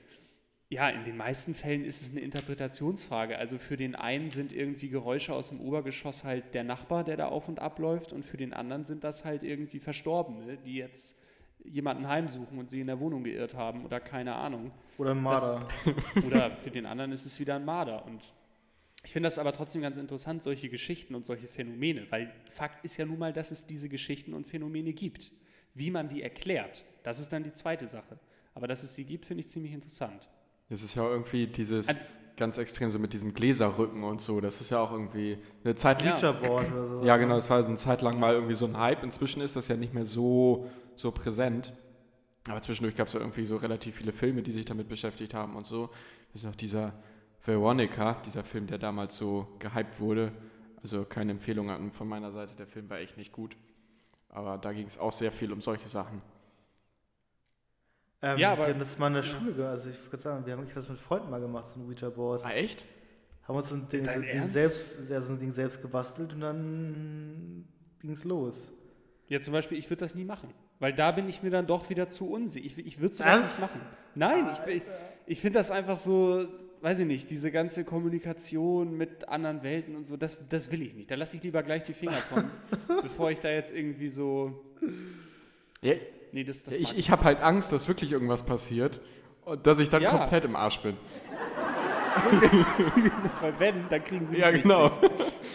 [0.74, 3.38] ja, in den meisten Fällen ist es eine Interpretationsfrage.
[3.38, 7.28] Also für den einen sind irgendwie Geräusche aus dem Obergeschoss halt der Nachbar, der da
[7.28, 11.22] auf und ab läuft, und für den anderen sind das halt irgendwie Verstorbene, die jetzt
[11.64, 14.72] jemanden heimsuchen und sie in der Wohnung geirrt haben oder keine Ahnung.
[14.98, 15.68] Oder ein Marder.
[16.26, 18.06] Oder für den anderen ist es wieder ein Marder.
[18.06, 18.22] Und
[19.04, 22.98] ich finde das aber trotzdem ganz interessant, solche Geschichten und solche Phänomene, weil Fakt ist
[22.98, 25.32] ja nun mal, dass es diese Geschichten und Phänomene gibt.
[25.74, 28.20] Wie man die erklärt, das ist dann die zweite Sache.
[28.56, 30.30] Aber dass es sie gibt, finde ich ziemlich interessant.
[30.69, 31.97] Es ist ja irgendwie dieses An-
[32.36, 34.41] ganz extrem so mit diesem Gläserrücken und so.
[34.41, 36.19] Das ist ja auch irgendwie eine Zeit lang.
[36.19, 36.39] Ja.
[36.49, 37.04] Oder so.
[37.06, 39.04] Ja, genau, das war eine Zeit lang mal irgendwie so ein Hype.
[39.04, 41.73] Inzwischen ist das ja nicht mehr so, so präsent.
[42.49, 45.56] Aber zwischendurch gab es ja irgendwie so relativ viele Filme, die sich damit beschäftigt haben
[45.56, 45.89] und so.
[46.32, 46.93] Das ist noch dieser
[47.45, 50.32] Veronica, dieser Film, der damals so gehypt wurde.
[50.82, 53.56] Also keine Empfehlung von meiner Seite, der Film war echt nicht gut.
[54.30, 56.21] Aber da ging es auch sehr viel um solche Sachen.
[58.24, 60.46] Ähm, Ja, aber- wir haben das mal in der Schule, ge- also ich würde sagen,
[60.46, 62.44] wir haben das mit Freunden mal gemacht, so ein Ouija-Board.
[62.46, 62.86] Ah, echt?
[63.48, 66.40] Haben uns so ein Ding, so Ding selbst, ja, so ein Ding selbst gebastelt und
[66.40, 67.66] dann
[68.00, 68.72] ging es los.
[69.28, 70.50] Ja, zum Beispiel, ich würde das nie machen.
[70.80, 72.66] Weil da bin ich mir dann doch wieder zu unsicher.
[72.66, 73.52] Ich, ich würde sowas Was?
[73.52, 73.82] nicht machen.
[74.16, 74.84] Nein, ich, ich,
[75.26, 76.46] ich finde das einfach so,
[76.82, 80.94] weiß ich nicht, diese ganze Kommunikation mit anderen Welten und so, das, das will ich
[80.94, 81.10] nicht.
[81.12, 82.46] Da lasse ich lieber gleich die Finger von,
[83.02, 84.64] bevor ich da jetzt irgendwie so.
[85.82, 85.94] Ja,
[86.34, 89.00] Nee, das, das ich ich habe halt Angst, dass wirklich irgendwas passiert
[89.46, 90.10] und dass ich dann Ja.
[90.10, 90.98] komplett im Arsch bin.
[93.41, 94.89] Weil wenn, dann kriegen sie Ja, mich genau.
[94.89, 95.02] nicht.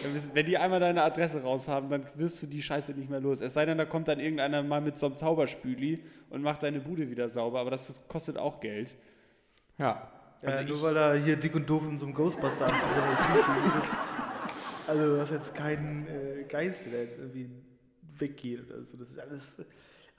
[0.03, 3.19] Dann wissen- Wenn die einmal deine Adresse raushaben, dann wirst du die Scheiße nicht mehr
[3.21, 3.41] los.
[3.41, 6.79] Es sei denn, da kommt dann irgendeiner mal mit so einem Zauberspüli und macht deine
[6.79, 8.95] Bude wieder sauber, aber das, das kostet auch Geld.
[9.77, 10.09] Ja.
[10.41, 13.79] Also ja, nur ich- weil er hier dick und doof in so einem Ghostbuster-Anzug da
[13.81, 13.93] ist.
[14.87, 17.49] Also du hast jetzt keinen äh, Geist, der jetzt irgendwie
[18.17, 18.97] weggeht oder so.
[18.97, 19.57] Das ist alles.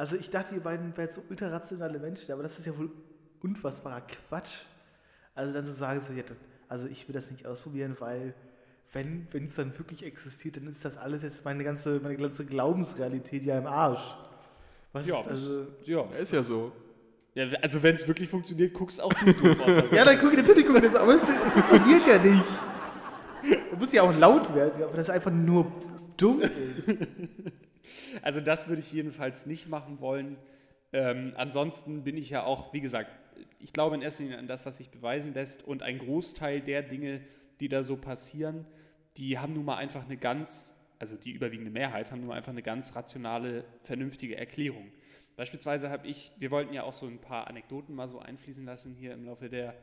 [0.00, 2.90] Also ich dachte, ihr beiden wärt so ultra rationale Menschen, aber das ist ja wohl
[3.42, 4.60] unfassbarer Quatsch.
[5.34, 6.22] Also dann zu sagen, so, ja,
[6.70, 8.32] also ich will das nicht ausprobieren, weil
[8.94, 13.44] wenn es dann wirklich existiert, dann ist das alles jetzt meine ganze, meine ganze Glaubensrealität
[13.44, 14.16] ja im Arsch.
[14.94, 15.66] Was Ja, ist also.
[15.82, 16.04] Ja.
[16.18, 16.72] Ist ja so.
[17.34, 19.84] ja also wenn es wirklich funktioniert, guckst auch du doof aus.
[19.92, 22.44] Ja, dann gucke ich natürlich gucke ich das, aber es, es funktioniert ja nicht.
[23.70, 25.70] Du musst ja auch laut werden, aber das einfach nur
[26.16, 26.52] dumm ist.
[28.22, 30.36] Also das würde ich jedenfalls nicht machen wollen.
[30.92, 33.10] Ähm, ansonsten bin ich ja auch, wie gesagt,
[33.58, 36.82] ich glaube in erster Linie an das, was sich beweisen lässt und ein Großteil der
[36.82, 37.20] Dinge,
[37.60, 38.66] die da so passieren,
[39.16, 42.52] die haben nun mal einfach eine ganz, also die überwiegende Mehrheit, haben nun mal einfach
[42.52, 44.90] eine ganz rationale, vernünftige Erklärung.
[45.36, 48.94] Beispielsweise habe ich, wir wollten ja auch so ein paar Anekdoten mal so einfließen lassen
[48.94, 49.74] hier im Laufe der,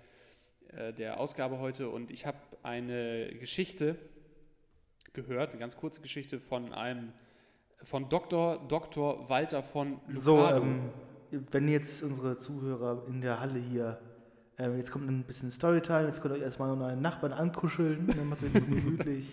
[0.69, 3.97] äh, der Ausgabe heute und ich habe eine Geschichte
[5.13, 7.11] gehört, eine ganz kurze Geschichte von einem,
[7.83, 8.59] von Dr.
[8.67, 9.29] Dr.
[9.29, 10.19] Walter von Lucado.
[10.19, 10.89] So, ähm,
[11.51, 13.99] wenn jetzt unsere Zuhörer in der Halle hier,
[14.57, 18.07] ähm, jetzt kommt ein bisschen Storytime, jetzt könnt ihr euch erstmal noch einen Nachbarn ankuscheln,
[18.07, 19.31] dann macht es ein bisschen gemütlich.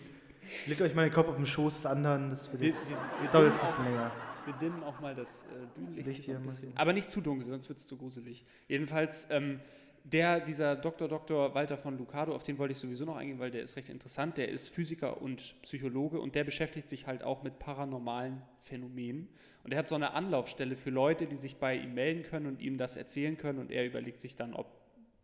[0.66, 2.96] Legt euch mal den Kopf auf den Schoß des anderen, das, wird Wir- jetzt, wir-
[2.96, 4.11] wir das dauert jetzt ein bisschen länger.
[4.44, 6.72] Wir dimmen auch mal das äh, Bühnenlicht Licht so ein hier mal bisschen.
[6.76, 8.44] Aber nicht zu dunkel, sonst wird es zu gruselig.
[8.68, 9.61] Jedenfalls, ähm,
[10.04, 11.08] der, dieser Dr.
[11.08, 11.54] Dr.
[11.54, 14.36] Walter von Lucado, auf den wollte ich sowieso noch eingehen, weil der ist recht interessant.
[14.36, 19.28] Der ist Physiker und Psychologe und der beschäftigt sich halt auch mit paranormalen Phänomenen.
[19.62, 22.60] Und er hat so eine Anlaufstelle für Leute, die sich bei ihm melden können und
[22.60, 23.58] ihm das erzählen können.
[23.58, 24.66] Und er überlegt sich dann, ob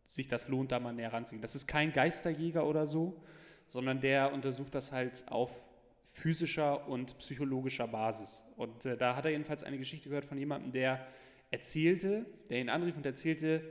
[0.06, 1.42] sich das lohnt, da mal näher ranzugehen.
[1.42, 3.22] Das ist kein Geisterjäger oder so,
[3.68, 5.52] sondern der untersucht das halt auf
[6.06, 8.42] physischer und psychologischer Basis.
[8.56, 11.06] Und äh, da hat er jedenfalls eine Geschichte gehört von jemandem, der
[11.50, 13.62] erzählte, der ihn anrief und erzählte,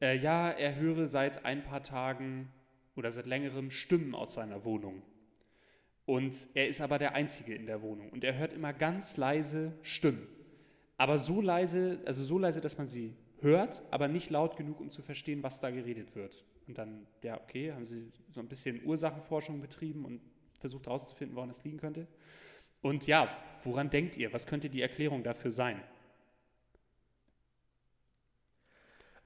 [0.00, 2.48] äh, ja, er höre seit ein paar Tagen
[2.96, 5.02] oder seit längerem Stimmen aus seiner Wohnung.
[6.06, 8.10] Und er ist aber der Einzige in der Wohnung.
[8.10, 10.26] Und er hört immer ganz leise Stimmen.
[10.96, 14.90] Aber so leise, also so leise, dass man sie hört, aber nicht laut genug, um
[14.90, 16.44] zu verstehen, was da geredet wird.
[16.66, 20.20] Und dann, ja, okay, haben sie so ein bisschen Ursachenforschung betrieben und
[20.58, 22.06] versucht herauszufinden, woran das liegen könnte.
[22.82, 23.34] Und ja,
[23.64, 24.32] woran denkt ihr?
[24.32, 25.80] Was könnte die Erklärung dafür sein?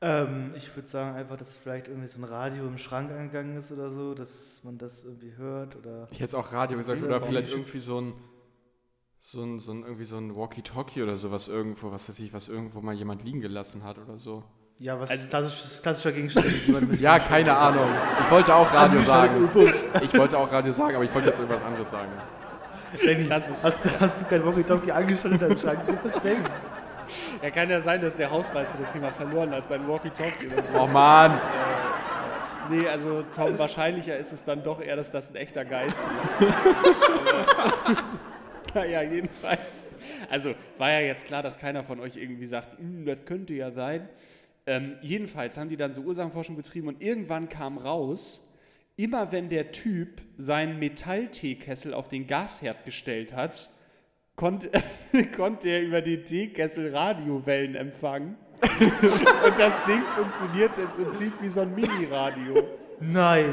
[0.06, 3.72] Ähm, ich würde sagen einfach, dass vielleicht irgendwie so ein Radio im Schrank angegangen ist
[3.72, 6.08] oder so, dass man das irgendwie hört oder...
[6.10, 8.12] Ich hätte auch Radio gesagt, oder vielleicht irgendwie so ein,
[9.20, 12.48] so ein, so ein, irgendwie so ein Walkie-Talkie oder sowas irgendwo, was weiß ich, was
[12.48, 14.44] irgendwo mal jemand liegen gelassen hat oder so.
[14.78, 16.46] Ja, was Also- klassisches, klassischer Gegenstand.
[17.00, 17.88] Ja, keine Ahnung.
[18.24, 19.48] Ich wollte auch Radio sagen.
[20.02, 22.10] Ich wollte auch Radio sagen, aber ich wollte jetzt irgendwas anderes sagen.
[23.04, 23.50] Danny, hast,
[23.84, 25.86] du- hast du kein Walkie-Talkie angestellt in deinem Schrank?
[25.86, 26.54] Du versteckst.
[27.42, 30.78] Ja, kann ja sein, dass der Hausmeister das hier mal verloren hat, sein Walkie-Talkie so.
[30.78, 31.40] Oh Mann.
[32.70, 36.44] Nee, also Tom, wahrscheinlicher ist es dann doch eher, dass das ein echter Geist ist.
[38.74, 39.84] Naja, jedenfalls.
[40.30, 43.70] Also war ja jetzt klar, dass keiner von euch irgendwie sagt, "Hm, das könnte ja
[43.70, 44.08] sein.
[44.66, 48.50] Ähm, jedenfalls haben die dann so Ursachenforschung betrieben und irgendwann kam raus,
[48.96, 53.68] immer wenn der Typ seinen Metallteekessel auf den Gasherd gestellt hat,
[54.36, 54.70] konnte,
[55.36, 58.36] konnte er über den Teekessel Radiowellen empfangen.
[58.62, 62.66] und das Ding funktionierte im Prinzip wie so ein Mini-Radio.
[63.00, 63.52] Nein.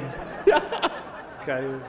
[1.45, 1.81] Geil.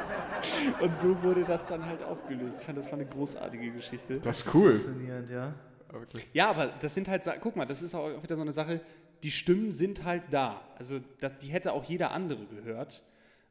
[0.81, 2.61] Und so wurde das dann halt aufgelöst.
[2.61, 4.18] Ich fand, das war eine großartige Geschichte.
[4.18, 4.74] Das ist cool.
[4.74, 5.55] Faszinierend, ja.
[5.90, 6.26] Wirklich.
[6.33, 8.81] Ja, aber das sind halt, guck mal, das ist auch wieder so eine Sache,
[9.22, 10.62] die Stimmen sind halt da.
[10.78, 13.02] Also das, die hätte auch jeder andere gehört.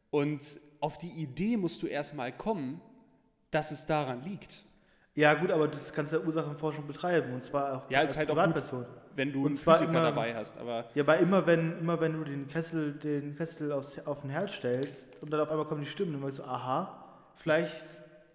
[0.10, 2.82] Und auf die Idee musst du erstmal kommen,
[3.51, 4.65] dass es daran liegt.
[5.22, 7.34] Ja, gut, aber das kannst du ja Ursachenforschung betreiben.
[7.34, 8.44] Und zwar auch Ja, als ist halt auch gut.
[8.44, 8.86] Privatperson.
[9.16, 10.58] Wenn du Und einen Physiker immer- dabei hast.
[10.58, 14.30] Aber Ja, aber immer wenn, immer wenn du den Kessel, den Kessel aufs, auf den
[14.32, 17.06] Herd stellst und dann auf einmal kommen die Stimmen, dann weißt du, aha,
[17.36, 17.84] vielleicht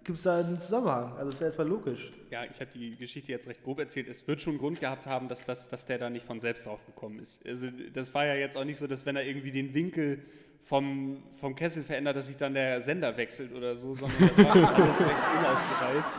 [0.05, 1.15] gibt es da einen Zusammenhang.
[1.17, 2.13] Also das wäre jetzt mal logisch.
[2.31, 4.07] ja, ich habe die Geschichte jetzt recht grob erzählt.
[4.09, 6.87] Es wird schon Grund gehabt haben, dass, das, dass der da nicht von selbst drauf
[6.87, 7.45] gekommen ist.
[7.45, 10.23] Also das war ja jetzt auch nicht so, dass wenn er irgendwie den Winkel
[10.63, 14.53] vom, vom Kessel verändert, dass sich dann der Sender wechselt oder so, sondern das war
[14.53, 16.13] schon alles recht unausgereift.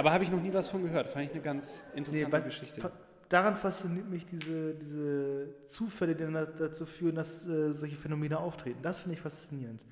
[0.00, 1.10] Aber habe ich noch nie was von gehört.
[1.10, 2.80] Fand ich eine ganz interessante was- Geschichte.
[2.80, 2.90] fa-
[3.28, 8.38] daran fasziniert mich diese, diese Zufälle, die dann da- dazu führen, dass äh, solche Phänomene
[8.38, 8.78] auftreten.
[8.80, 9.84] Das finde ich faszinierend.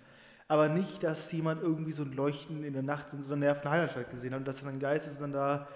[0.49, 4.11] Aber nicht, dass jemand irgendwie so ein Leuchten in der Nacht in so einer Nervenheilanstalt
[4.11, 5.68] gesehen hat und dass dann ein Geist ist und dann da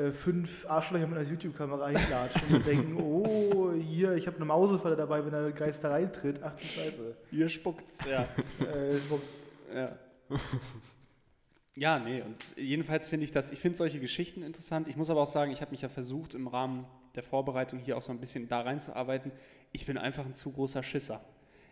[0.00, 4.94] äh, fünf Arschlöcher mit einer YouTube-Kamera hinlatschen und denken, oh, hier, ich habe eine Mausefalle
[4.94, 6.38] dabei, wenn der Geist da reintritt.
[6.40, 7.16] Ach du Scheiße.
[7.32, 8.28] Ihr spuckt's, ja.
[8.64, 8.96] Äh,
[9.74, 9.88] Ja.
[11.74, 14.88] Ja, nee, und jedenfalls finde ich das, ich finde solche Geschichten interessant.
[14.88, 17.96] Ich muss aber auch sagen, ich habe mich ja versucht, im Rahmen der Vorbereitung hier
[17.96, 19.32] auch so ein bisschen da reinzuarbeiten.
[19.72, 21.24] Ich bin einfach ein zu großer Schisser.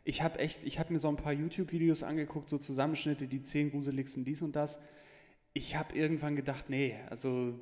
[0.04, 3.70] Ich habe echt, ich habe mir so ein paar YouTube-Videos angeguckt, so Zusammenschnitte, die zehn
[3.70, 4.80] gruseligsten dies und das.
[5.52, 7.60] Ich habe irgendwann gedacht, nee, also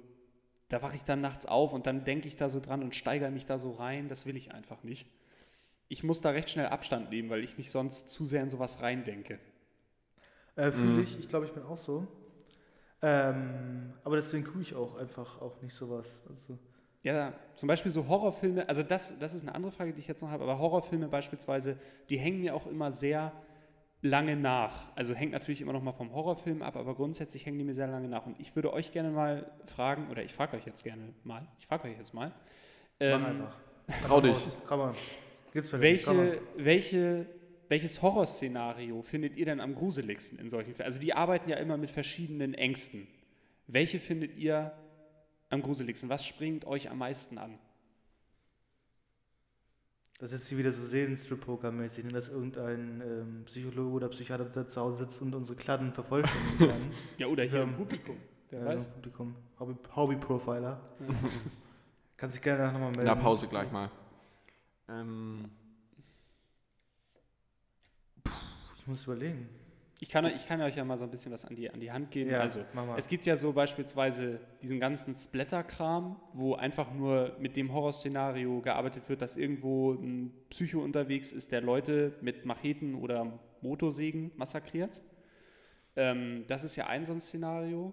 [0.68, 3.30] da wache ich dann nachts auf und dann denke ich da so dran und steigere
[3.30, 4.06] mich da so rein.
[4.08, 5.08] Das will ich einfach nicht.
[5.88, 8.80] Ich muss da recht schnell Abstand nehmen, weil ich mich sonst zu sehr in sowas
[8.80, 9.40] reindenke.
[10.56, 10.72] Äh, Mhm.
[10.72, 12.06] Fühle ich, ich glaube, ich bin auch so.
[13.00, 16.22] Ähm, aber deswegen gucke ich auch einfach auch nicht sowas.
[16.28, 16.58] Also,
[17.02, 20.20] Ja, zum Beispiel so Horrorfilme, also das, das ist eine andere Frage, die ich jetzt
[20.20, 21.76] noch habe, aber Horrorfilme beispielsweise,
[22.10, 23.32] die hängen mir auch immer sehr
[24.02, 24.94] lange nach.
[24.96, 27.88] Also hängt natürlich immer noch mal vom Horrorfilm ab, aber grundsätzlich hängen die mir sehr
[27.88, 28.26] lange nach.
[28.26, 31.66] Und ich würde euch gerne mal fragen, oder ich frage euch jetzt gerne mal, ich
[31.66, 32.32] frage euch jetzt mal,
[33.00, 33.56] ähm, mach einfach.
[34.06, 34.36] Trau dich.
[34.66, 34.94] Komm mal.
[35.52, 36.04] Geht's perfekt.
[36.04, 36.26] Komm mal.
[36.26, 37.26] welche, welche
[37.68, 40.86] welches Horrorszenario findet ihr denn am gruseligsten in solchen Fällen?
[40.86, 43.06] Also die arbeiten ja immer mit verschiedenen Ängsten.
[43.66, 44.72] Welche findet ihr
[45.50, 46.08] am gruseligsten?
[46.08, 47.58] Was springt euch am meisten an?
[50.18, 52.10] Das ist jetzt hier wieder so Seelenstrip-Poker-mäßig, ne?
[52.10, 56.90] dass irgendein ähm, Psychologe oder Psychiater da zu Hause sitzt und unsere Kladden vervollständigen kann.
[57.18, 57.64] Ja, oder hier Ja.
[57.64, 58.16] im Publikum.
[58.50, 58.86] Wer Ja, weiß.
[58.88, 59.36] im Publikum.
[59.60, 60.80] Hobby- Hobby-Profiler.
[62.16, 63.00] Kannst dich gerne nochmal melden.
[63.00, 63.90] In der Pause gleich mal.
[64.88, 65.50] Ähm,
[68.77, 69.48] Ich muss überlegen.
[70.00, 71.90] Ich kann, ich kann euch ja mal so ein bisschen was an die, an die
[71.90, 72.30] Hand geben.
[72.30, 72.60] Ja, also,
[72.96, 79.08] es gibt ja so beispielsweise diesen ganzen Splatter-Kram, wo einfach nur mit dem Horrorszenario gearbeitet
[79.08, 85.02] wird, dass irgendwo ein Psycho unterwegs ist, der Leute mit Macheten oder Motorsägen massakriert.
[85.96, 87.92] Ähm, das ist ja ein so ein Szenario.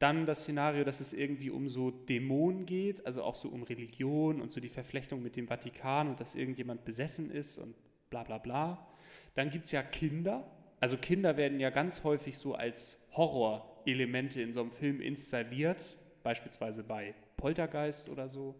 [0.00, 4.40] Dann das Szenario, dass es irgendwie um so Dämonen geht, also auch so um Religion
[4.40, 7.76] und so die Verflechtung mit dem Vatikan und dass irgendjemand besessen ist und
[8.10, 8.88] bla bla bla.
[9.34, 10.50] Dann gibt es ja Kinder.
[10.80, 16.84] Also Kinder werden ja ganz häufig so als Horrorelemente in so einem Film installiert, beispielsweise
[16.84, 18.54] bei Poltergeist oder so.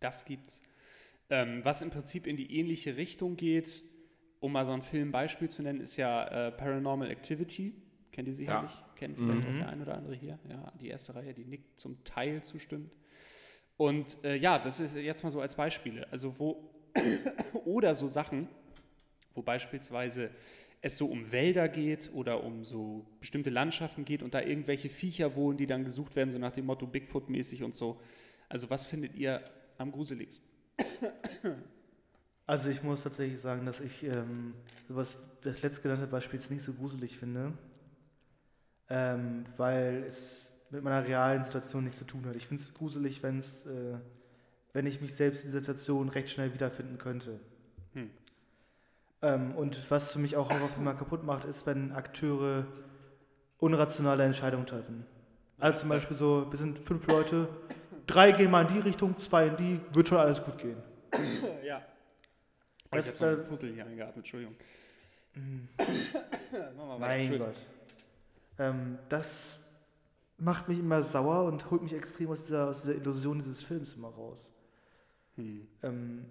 [0.00, 0.62] Das gibt's.
[1.30, 3.84] Ähm, was im Prinzip in die ähnliche Richtung geht,
[4.40, 7.74] um mal so ein Filmbeispiel zu nennen, ist ja äh, Paranormal Activity.
[8.12, 8.70] Kennt ihr sicherlich?
[8.96, 9.58] Kennt vielleicht auch Mhm.
[9.58, 10.38] der ein oder andere hier.
[10.48, 12.96] Ja, die erste Reihe, die nickt zum Teil zustimmt.
[13.76, 16.06] Und äh, ja, das ist jetzt mal so als Beispiele.
[16.10, 16.70] Also wo
[17.64, 18.48] oder so Sachen,
[19.38, 20.30] wo beispielsweise
[20.82, 25.34] es so um Wälder geht oder um so bestimmte Landschaften geht und da irgendwelche Viecher
[25.34, 28.00] wohnen, die dann gesucht werden, so nach dem Motto Bigfoot-mäßig und so.
[28.48, 29.42] Also was findet ihr
[29.78, 30.48] am gruseligsten?
[32.46, 34.54] Also ich muss tatsächlich sagen, dass ich ähm,
[34.88, 37.52] sowas, das letztgenannte Beispiel jetzt nicht so gruselig finde,
[38.88, 42.36] ähm, weil es mit meiner realen Situation nichts zu tun hat.
[42.36, 43.98] Ich finde es gruselig, wenn's, äh,
[44.72, 47.38] wenn ich mich selbst in der Situation recht schnell wiederfinden könnte.
[49.20, 49.28] Hm.
[49.28, 52.66] Ähm, und was für mich auch Horrorfilme kaputt macht, ist, wenn Akteure
[53.58, 55.04] unrationale Entscheidungen treffen.
[55.58, 57.48] Also zum Beispiel so, wir sind fünf Leute,
[58.06, 60.76] drei gehen mal in die Richtung, zwei in die, wird schon alles gut gehen.
[61.64, 61.82] Ja.
[62.90, 64.54] Oh, Das- ich habe da- einen Fussel hier eingeatmet, Entschuldigung.
[65.36, 65.68] Machen
[66.76, 66.98] wir weiter.
[67.00, 67.38] Mein.
[67.38, 67.54] Gott.
[68.58, 69.64] Ähm, das
[70.38, 73.94] macht mich immer sauer und holt mich extrem aus dieser, aus dieser Illusion dieses Films
[73.94, 74.52] immer raus.
[75.36, 75.66] Hm.
[75.82, 76.24] Ähm,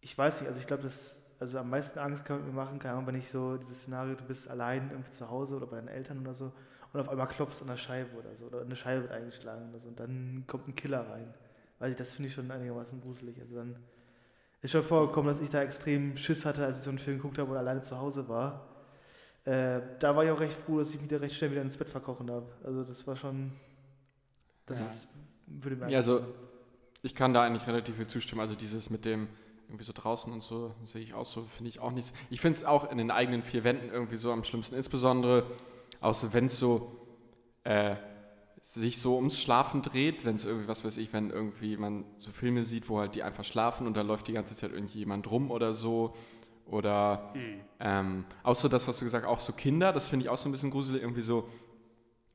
[0.00, 2.80] ich weiß nicht, also ich glaube, dass also am meisten Angst kann man mir machen,
[2.82, 5.88] Ahnung, wenn ich so dieses Szenario, du bist allein irgendwie zu Hause oder bei deinen
[5.88, 6.52] Eltern oder so
[6.92, 9.78] und auf einmal klopfst an der Scheibe oder so oder eine Scheibe wird eingeschlagen oder
[9.78, 11.32] so und dann kommt ein Killer rein.
[11.78, 13.40] Weiß ich, das finde ich schon einigermaßen gruselig.
[13.40, 13.76] Also dann
[14.62, 17.38] ist schon vorgekommen, dass ich da extrem Schiss hatte, als ich so einen Film geguckt
[17.38, 18.66] habe oder alleine zu Hause war.
[19.44, 21.76] Äh, da war ich auch recht froh, dass ich mich da recht schnell wieder ins
[21.76, 22.46] Bett verkochen habe.
[22.64, 23.52] Also das war schon,
[24.66, 25.06] das
[25.46, 26.22] würde mir Ja, also-
[27.02, 28.40] ich kann da eigentlich relativ viel zustimmen.
[28.40, 29.28] Also dieses mit dem
[29.68, 32.12] irgendwie so draußen und so sehe ich auch so, finde ich auch nichts.
[32.30, 34.74] Ich finde es auch in den eigenen vier Wänden irgendwie so am schlimmsten.
[34.74, 35.44] Insbesondere
[36.12, 36.92] so, wenn es so
[37.64, 37.96] äh,
[38.62, 42.32] sich so ums Schlafen dreht, wenn es irgendwie, was weiß ich, wenn irgendwie man so
[42.32, 45.50] Filme sieht, wo halt die einfach schlafen und da läuft die ganze Zeit irgendjemand rum
[45.50, 46.14] oder so.
[46.66, 47.60] Oder Hm.
[47.80, 50.36] ähm, auch so das, was du gesagt hast, auch so Kinder, das finde ich auch
[50.36, 51.48] so ein bisschen gruselig, irgendwie so,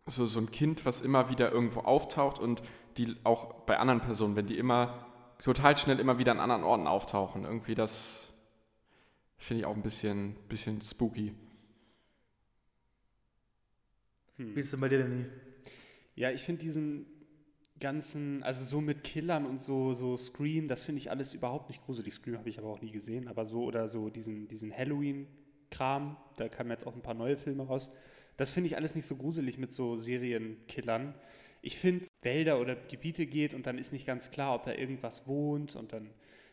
[0.08, 2.64] so, so ein Kind, was immer wieder irgendwo auftaucht und
[2.98, 5.06] die auch bei anderen Personen, wenn die immer
[5.44, 8.34] total schnell immer wieder an anderen Orten auftauchen, irgendwie das
[9.38, 11.36] finde ich auch ein bisschen, bisschen spooky.
[14.38, 14.56] Hm.
[14.56, 15.26] Wie ist es denn bei dir, Danny?
[16.16, 17.06] Ja, ich finde diesen
[17.80, 21.84] ganzen, also so mit Killern und so, so Scream, das finde ich alles überhaupt nicht
[21.84, 22.14] gruselig.
[22.14, 26.48] Scream habe ich aber auch nie gesehen, aber so oder so diesen, diesen Halloween-Kram, da
[26.48, 27.90] kamen jetzt auch ein paar neue Filme raus.
[28.38, 31.14] Das finde ich alles nicht so gruselig mit so Serienkillern.
[31.66, 35.28] Ich finde, Wälder oder Gebiete geht und dann ist nicht ganz klar, ob da irgendwas
[35.28, 36.10] wohnt und dann,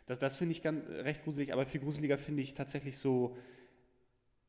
[0.07, 3.37] das, das finde ich ganz, recht gruselig, aber viel gruseliger finde ich tatsächlich so,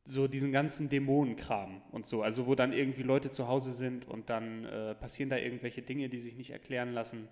[0.06, 4.30] so diesen ganzen Dämonenkram und so, also wo dann irgendwie Leute zu Hause sind und
[4.30, 7.28] dann äh, passieren da irgendwelche Dinge, die sich nicht erklären lassen.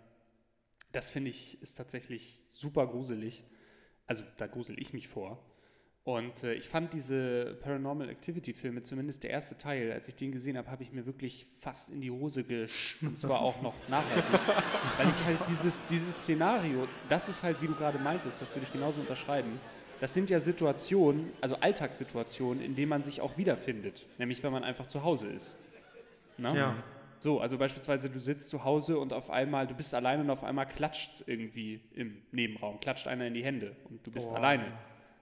[0.91, 3.43] Das finde ich ist tatsächlich super gruselig.
[4.07, 5.45] Also da grusel ich mich vor.
[6.03, 10.31] Und äh, ich fand diese Paranormal Activity Filme, zumindest der erste Teil, als ich den
[10.31, 13.75] gesehen habe, habe ich mir wirklich fast in die Hose gesch und zwar auch noch
[13.89, 14.39] nachhaltig,
[14.97, 18.65] weil ich halt dieses, dieses Szenario, das ist halt, wie du gerade meintest, das würde
[18.65, 19.59] ich genauso unterschreiben.
[19.99, 24.63] Das sind ja Situationen, also Alltagssituationen, in denen man sich auch wiederfindet, nämlich wenn man
[24.63, 25.57] einfach zu Hause ist.
[26.37, 26.55] Na?
[26.55, 26.83] Ja.
[27.19, 30.45] So, also beispielsweise du sitzt zu Hause und auf einmal, du bist alleine und auf
[30.45, 34.37] einmal klatscht es irgendwie im Nebenraum, klatscht einer in die Hände und du bist Boah.
[34.37, 34.71] alleine.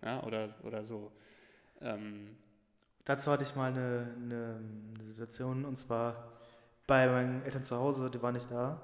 [0.03, 1.11] Ja, oder, oder so.
[1.81, 2.37] Ähm,
[3.07, 4.59] Dazu hatte ich mal eine, eine,
[4.93, 6.33] eine Situation und zwar
[6.87, 8.81] bei meinen Eltern zu Hause, die waren nicht da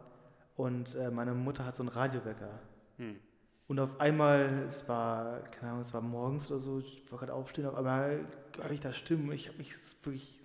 [0.55, 2.59] und äh, meine Mutter hat so einen Radiowecker.
[2.97, 3.19] hm.
[3.67, 7.33] Und auf einmal, es war, keine Ahnung, es war morgens oder so, ich war gerade
[7.33, 8.25] aufstehen, auf einmal
[8.61, 9.31] höre ich da Stimmen.
[9.33, 10.39] Ich habe mich wirklich,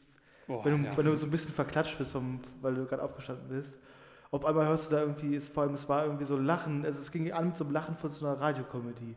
[0.49, 0.97] Boah, wenn, du, ja.
[0.97, 3.77] wenn du so ein bisschen verklatscht bist, vom, weil du gerade aufgestanden bist,
[4.31, 7.01] auf einmal hörst du da irgendwie, es, vor allem, es war irgendwie so Lachen, also
[7.01, 9.17] es ging an mit so einem Lachen von so einer Radiokomödie.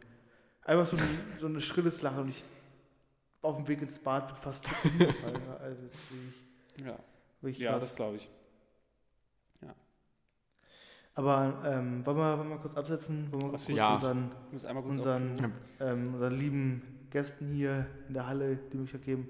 [0.63, 1.03] Einfach so ein,
[1.39, 2.43] so ein schrilles Lachen und ich
[3.41, 5.41] auf dem Weg ins Bad bin fast tot umgefallen.
[5.59, 6.99] Also, wirklich, ja,
[7.41, 8.29] wirklich ja das glaube ich.
[11.13, 13.27] Aber ähm, wollen, wir, wollen wir kurz absetzen?
[13.31, 13.95] Wollen wir kurz so, ja.
[13.95, 18.77] unseren, Ich muss einmal kurz unseren, ähm, unseren lieben Gästen hier in der Halle die
[18.77, 19.29] Möglichkeit geben?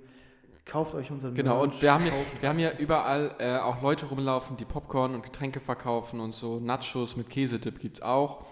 [0.64, 3.82] Kauft euch unseren Genau, Merch, und wir haben, hier, wir haben hier überall äh, auch
[3.82, 6.60] Leute rumlaufen, die Popcorn und Getränke verkaufen und so.
[6.60, 8.46] Nachos mit Käsedip gibt es auch.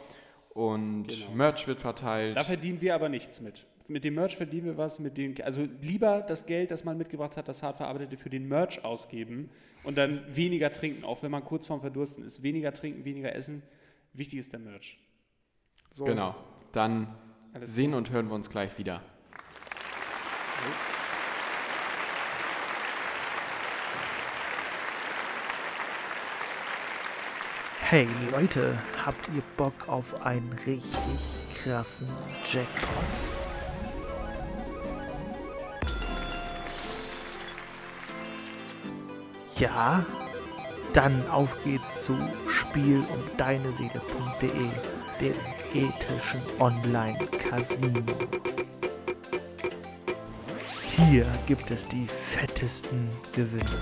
[0.59, 1.31] Und Genau.
[1.35, 2.35] Merch wird verteilt.
[2.35, 3.65] Da verdienen wir aber nichts mit.
[3.87, 7.37] Mit dem Merch verdienen wir was, mit dem, also lieber das Geld, das man mitgebracht
[7.37, 9.49] hat, das hart verarbeitete, für den Merch ausgeben
[9.85, 12.43] und dann weniger trinken, auch wenn man kurz vorm Verdursten ist.
[12.43, 13.63] Weniger trinken, weniger essen.
[14.11, 14.99] Wichtig ist der Merch.
[15.91, 16.03] so.
[16.03, 16.35] Genau.
[16.73, 17.07] Dann
[17.53, 19.01] Alles sehen und hören wir uns gleich wieder.
[27.91, 30.93] Hey Leute, habt ihr Bock auf einen richtig
[31.63, 32.07] krassen
[32.45, 32.91] Jackpot?
[39.57, 40.05] Ja?
[40.93, 42.15] Dann auf geht's zu
[42.47, 44.69] spielumdeineseele.de,
[45.19, 45.33] dem
[45.73, 48.03] ethischen Online-Casino.
[50.95, 53.81] Hier gibt es die fettesten Gewinne.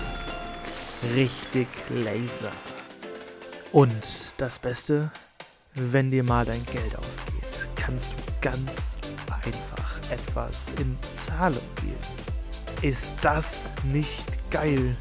[1.14, 2.52] Richtig Laser.
[3.72, 5.10] Und das Beste,
[5.74, 8.96] wenn dir mal dein Geld ausgeht, kannst du ganz
[9.44, 11.98] einfach etwas in Zahlung geben.
[12.82, 14.96] Ist das nicht geil?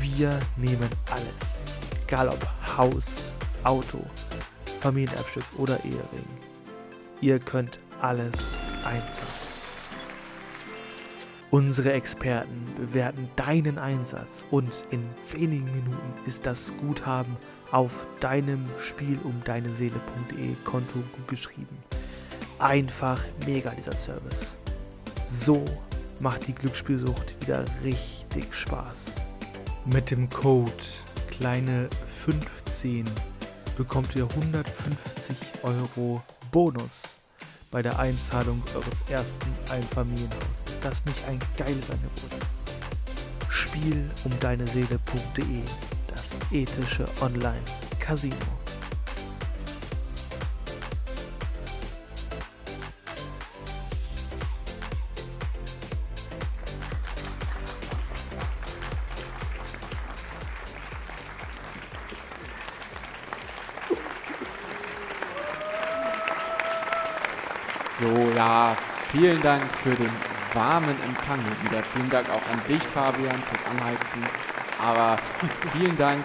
[0.00, 1.64] Wir nehmen alles.
[2.06, 3.32] Egal ob Haus,
[3.64, 3.98] Auto,
[4.80, 6.26] Familienerbstück oder Ehering.
[7.20, 9.41] Ihr könnt alles einzahlen.
[11.52, 17.36] Unsere Experten bewerten deinen Einsatz und in wenigen Minuten ist das Guthaben
[17.70, 21.76] auf deinem Spiel um deine Seele.de Konto gut geschrieben.
[22.58, 24.56] Einfach mega dieser Service.
[25.26, 25.62] So
[26.20, 29.14] macht die Glücksspielsucht wieder richtig Spaß.
[29.84, 30.72] Mit dem Code
[31.30, 31.90] kleine
[32.24, 33.04] 15
[33.76, 37.02] bekommt ihr 150 Euro Bonus
[37.72, 40.62] bei der Einzahlung eures ersten Einfamilienhaus.
[40.70, 42.46] Ist das nicht ein geiles Angebot?
[43.48, 45.62] Spiel um deine Seele.de,
[46.06, 48.61] das ethische Online-Casino.
[69.12, 70.10] Vielen Dank für den
[70.54, 71.82] warmen Empfang wieder.
[71.82, 74.22] Vielen Dank auch an dich, Fabian, fürs Anheizen.
[74.80, 75.16] Aber
[75.72, 76.24] vielen Dank.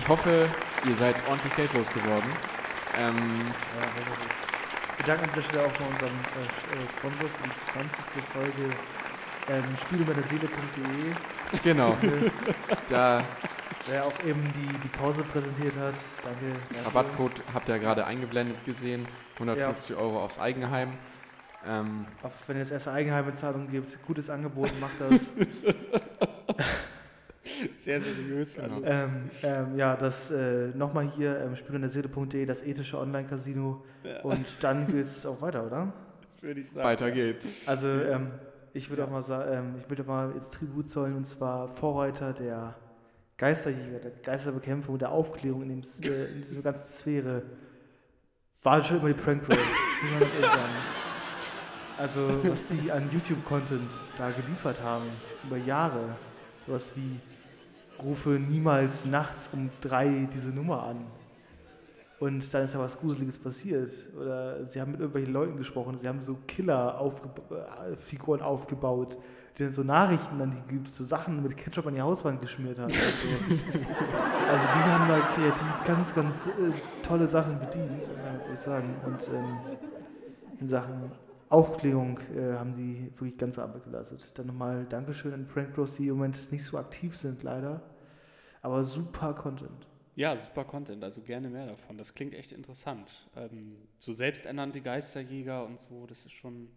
[0.00, 0.48] Ich hoffe,
[0.86, 2.30] ihr seid ordentlich Geld losgeworden.
[2.98, 3.14] Ähm,
[3.78, 3.86] Ja.
[4.96, 7.90] Wir danken an dieser Stelle auch mal unserem äh, äh, Sponsor für die 20.
[8.32, 8.74] Folge
[9.48, 11.96] ähm, spielumdeineseele.de, genau.
[12.88, 13.22] Da
[13.90, 15.94] der auch eben die, die Pause präsentiert hat.
[16.22, 16.58] Danke.
[16.70, 16.86] danke.
[16.86, 19.06] Rabattcode habt ihr gerade eingeblendet gesehen.
[19.34, 20.90] 150 Euro aufs Eigenheim.
[21.66, 25.32] Ähm, Auf, wenn ihr das erste Eigenheimbezahlung gibt, gutes Angebot, macht das.
[27.78, 28.54] Sehr seriös.
[28.54, 28.76] Genau.
[28.76, 28.84] alles.
[28.86, 33.84] ähm, ähm, ja, das äh, nochmal hier, ähm, spielumdeineseele.de, das ethische Online-Casino.
[34.22, 35.92] Und dann geht es auch weiter, oder?
[36.40, 36.86] Würde ich sagen.
[36.86, 37.66] weiter geht's.
[37.66, 38.30] Also ähm,
[38.72, 42.32] ich würde auch mal sagen, ähm, ich würde mal jetzt Tribut zollen und zwar Vorreiter
[42.32, 42.76] der
[43.36, 47.42] Geisterjäger, der Geisterbekämpfung, der Aufklärung in, dem, äh, in dieser ganzen Sphäre
[48.62, 49.56] war schon immer die Prank Bros,
[50.02, 50.97] muss man das sagen.
[51.98, 55.04] Also was die an YouTube-Content da geliefert haben,
[55.44, 56.16] über Jahre,
[56.66, 57.18] sowas wie
[58.02, 61.04] rufe niemals nachts um drei diese Nummer an.
[62.20, 63.90] Und dann ist da was Gruseliges passiert.
[64.16, 65.98] Oder sie haben mit irgendwelchen Leuten gesprochen.
[65.98, 69.18] Sie haben so Killer-Figuren aufgebaut,
[69.56, 72.78] die dann so Nachrichten an die gibt, so Sachen mit Ketchup an die Hauswand geschmiert
[72.78, 72.86] haben.
[72.86, 73.00] und so.
[74.50, 76.50] also die haben da kreativ ganz, ganz äh,
[77.02, 78.08] tolle Sachen bedient, muss
[78.44, 78.96] ehrlich sagen.
[79.04, 79.58] Und ähm,
[80.60, 81.12] in Sachen
[81.48, 84.32] Aufklärung äh, haben die wirklich ganze Arbeit geleistet.
[84.34, 87.82] Dann nochmal Dankeschön an Prank Bros, die im Moment nicht so aktiv sind, leider.
[88.60, 89.86] Aber super Content.
[90.14, 91.96] Ja, super Content, also gerne mehr davon.
[91.96, 93.28] Das klingt echt interessant.
[93.36, 96.68] Ähm, so selbsternannte Geisterjäger und so, das ist schon,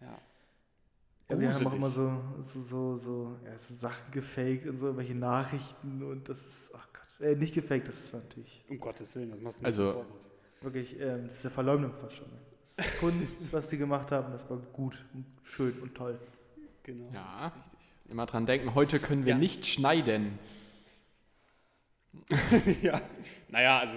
[0.00, 0.16] ja.
[1.28, 4.86] Ja, wir haben auch immer so, so, so, so, ja, so Sachen gefaked und so
[4.86, 8.64] irgendwelche Nachrichten und das ist, ach Gott, äh, nicht gefaked, das ist natürlich.
[8.68, 10.06] Um Gottes Willen, was machst du denn Also-?
[10.60, 12.30] Wirklich, ähm, das ist eine Verleumdung fast schon.
[12.30, 12.51] Das
[13.00, 16.18] Kunst, was die gemacht haben, das war gut, und schön und toll.
[16.82, 17.10] Genau.
[17.12, 17.52] Ja,
[18.08, 19.38] immer dran denken, heute können wir Ja.
[19.38, 20.38] nicht schneiden.
[22.82, 23.00] ja,
[23.48, 23.94] naja, also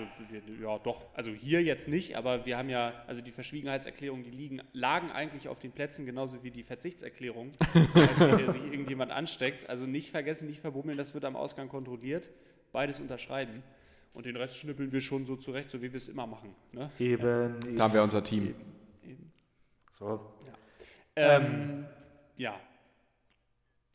[0.61, 4.61] ja doch, also hier jetzt nicht, aber wir haben ja, also die Verschwiegenheitserklärungen, die liegen,
[4.71, 7.51] lagen eigentlich auf den Plätzen genauso wie die Verzichtserklärung,
[8.17, 9.69] hier sich irgendjemand ansteckt.
[9.69, 12.30] Also nicht vergessen, nicht verbummeln, das wird am Ausgang kontrolliert,
[12.71, 13.63] beides unterschreiben
[14.16, 16.55] und den Rest schnippeln wir schon so zurecht, so wie wir es immer machen.
[16.72, 16.89] Ne?
[16.99, 17.76] Eben, eben.
[17.76, 18.55] Da haben wir unser Team.
[19.03, 19.32] Eben.
[19.91, 20.34] So.
[21.16, 21.86] Ähm,
[22.36, 22.59] ja,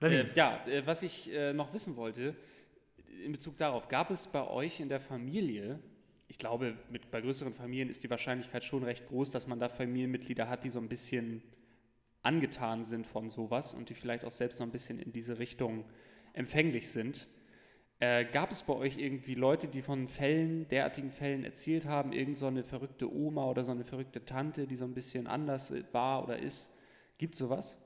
[0.00, 2.34] Lenny, Äh, ja, äh, was ich äh, noch wissen wollte,
[3.24, 5.78] in Bezug darauf, gab es bei euch in der Familie,
[6.28, 9.68] ich glaube, mit, bei größeren Familien ist die Wahrscheinlichkeit schon recht groß, dass man da
[9.68, 11.42] Familienmitglieder hat, die so ein bisschen
[12.22, 15.84] angetan sind von sowas und die vielleicht auch selbst noch ein bisschen in diese Richtung
[16.32, 17.28] empfänglich sind.
[18.00, 22.38] Äh, gab es bei euch irgendwie Leute, die von Fällen, derartigen Fällen erzählt haben, irgend
[22.38, 26.24] so eine verrückte Oma oder so eine verrückte Tante, die so ein bisschen anders war
[26.24, 26.74] oder ist?
[27.18, 27.76] Gibt es sowas?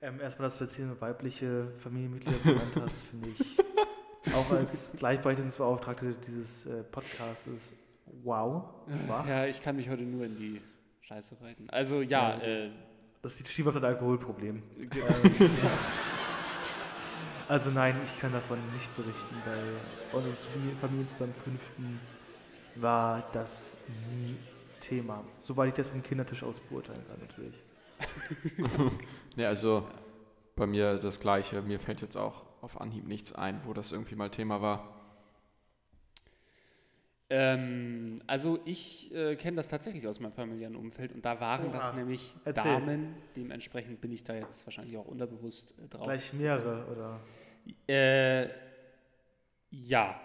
[0.00, 3.58] ähm, erstmal, dass du jetzt hier weibliche Familienmitglieder genannt hast, finde ich
[4.34, 7.72] auch als Gleichberechtigungsbeauftragte dieses äh, Podcasts
[8.24, 8.64] wow.
[9.06, 9.28] Schwach.
[9.28, 10.60] Ja, ich kann mich heute nur in die
[11.02, 11.70] Scheiße reiten.
[11.70, 12.42] Also ja, Ja.
[12.42, 12.70] äh,
[13.22, 14.60] Das ist Stichwort ein Alkoholproblem.
[14.90, 15.50] ge- Ähm,
[17.48, 19.34] also nein, ich kann davon nicht berichten.
[19.44, 22.00] Bei Familien- Familienzusammenkünften
[22.76, 23.76] war das
[24.10, 24.36] nie
[24.80, 25.24] Thema.
[25.40, 27.54] Soweit ich das vom Kindertisch aus beurteilen kann, natürlich.
[29.36, 29.86] Ja, also
[30.56, 31.62] bei mir das Gleiche.
[31.62, 35.01] Mir fällt jetzt auch auf Anhieb nichts ein, wo das irgendwie mal Thema war.
[37.34, 41.72] Ähm, also ich äh, kenne das tatsächlich aus meinem familiären Umfeld und da waren Oha.
[41.72, 42.62] das nämlich Erzähl.
[42.62, 43.14] Damen.
[43.34, 46.04] Dementsprechend bin ich da jetzt wahrscheinlich auch unterbewusst äh, drauf.
[46.04, 47.20] Gleich mehrere, oder?
[47.88, 48.48] Äh,
[49.70, 50.20] ja.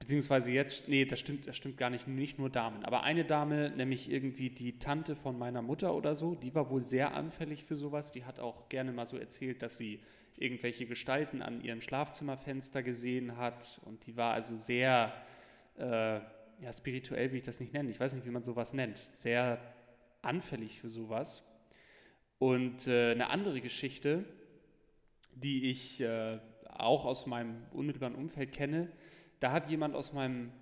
[0.00, 2.84] Beziehungsweise jetzt, nee, das stimmt, das stimmt gar nicht, nicht nur Damen.
[2.84, 6.82] Aber eine Dame, nämlich irgendwie die Tante von meiner Mutter oder so, die war wohl
[6.82, 8.10] sehr anfällig für sowas.
[8.10, 10.00] Die hat auch gerne mal so erzählt, dass sie
[10.36, 13.80] irgendwelche Gestalten an ihrem Schlafzimmerfenster gesehen hat.
[13.84, 15.12] Und die war also sehr,
[15.76, 16.20] äh,
[16.62, 17.88] ja, spirituell will ich das nicht nennen.
[17.88, 19.08] Ich weiß nicht, wie man sowas nennt.
[19.12, 19.60] Sehr
[20.22, 21.44] anfällig für sowas.
[22.38, 24.24] Und äh, eine andere Geschichte,
[25.34, 28.88] die ich äh, auch aus meinem unmittelbaren Umfeld kenne.
[29.40, 30.52] Da hat jemand aus meinem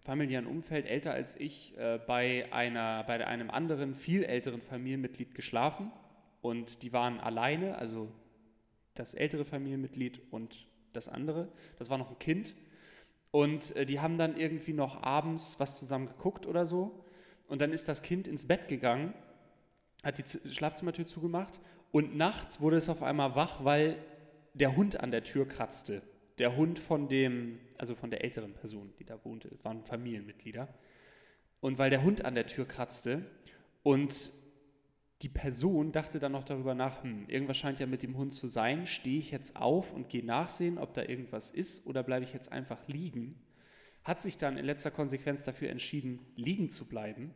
[0.00, 5.92] familiären Umfeld, älter als ich, äh, bei, einer, bei einem anderen, viel älteren Familienmitglied geschlafen.
[6.40, 8.10] Und die waren alleine, also
[8.94, 11.48] das ältere Familienmitglied und das andere.
[11.78, 12.54] Das war noch ein Kind.
[13.32, 17.04] Und äh, die haben dann irgendwie noch abends was zusammen geguckt oder so.
[17.48, 19.12] Und dann ist das Kind ins Bett gegangen,
[20.04, 21.58] hat die Z Schlafzimmertür zugemacht
[21.90, 23.98] und nachts wurde es auf einmal wach, weil
[24.54, 26.02] der Hund an der Tür kratzte.
[26.38, 30.68] Der Hund von dem, also von der älteren Person, die da wohnte, waren Familienmitglieder.
[31.60, 33.24] Und weil der Hund an der Tür kratzte
[33.82, 34.30] und
[35.22, 38.46] die Person dachte dann noch darüber nach, hm, irgendwas scheint ja mit dem Hund zu
[38.48, 42.32] sein, stehe ich jetzt auf und gehe nachsehen, ob da irgendwas ist oder bleibe ich
[42.32, 43.40] jetzt einfach liegen,
[44.02, 47.32] hat sich dann in letzter Konsequenz dafür entschieden, liegen zu bleiben.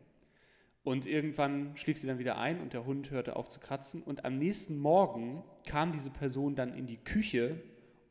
[0.83, 4.01] Und irgendwann schlief sie dann wieder ein und der Hund hörte auf zu kratzen.
[4.01, 7.61] Und am nächsten Morgen kam diese Person dann in die Küche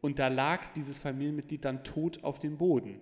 [0.00, 3.00] und da lag dieses Familienmitglied dann tot auf dem Boden.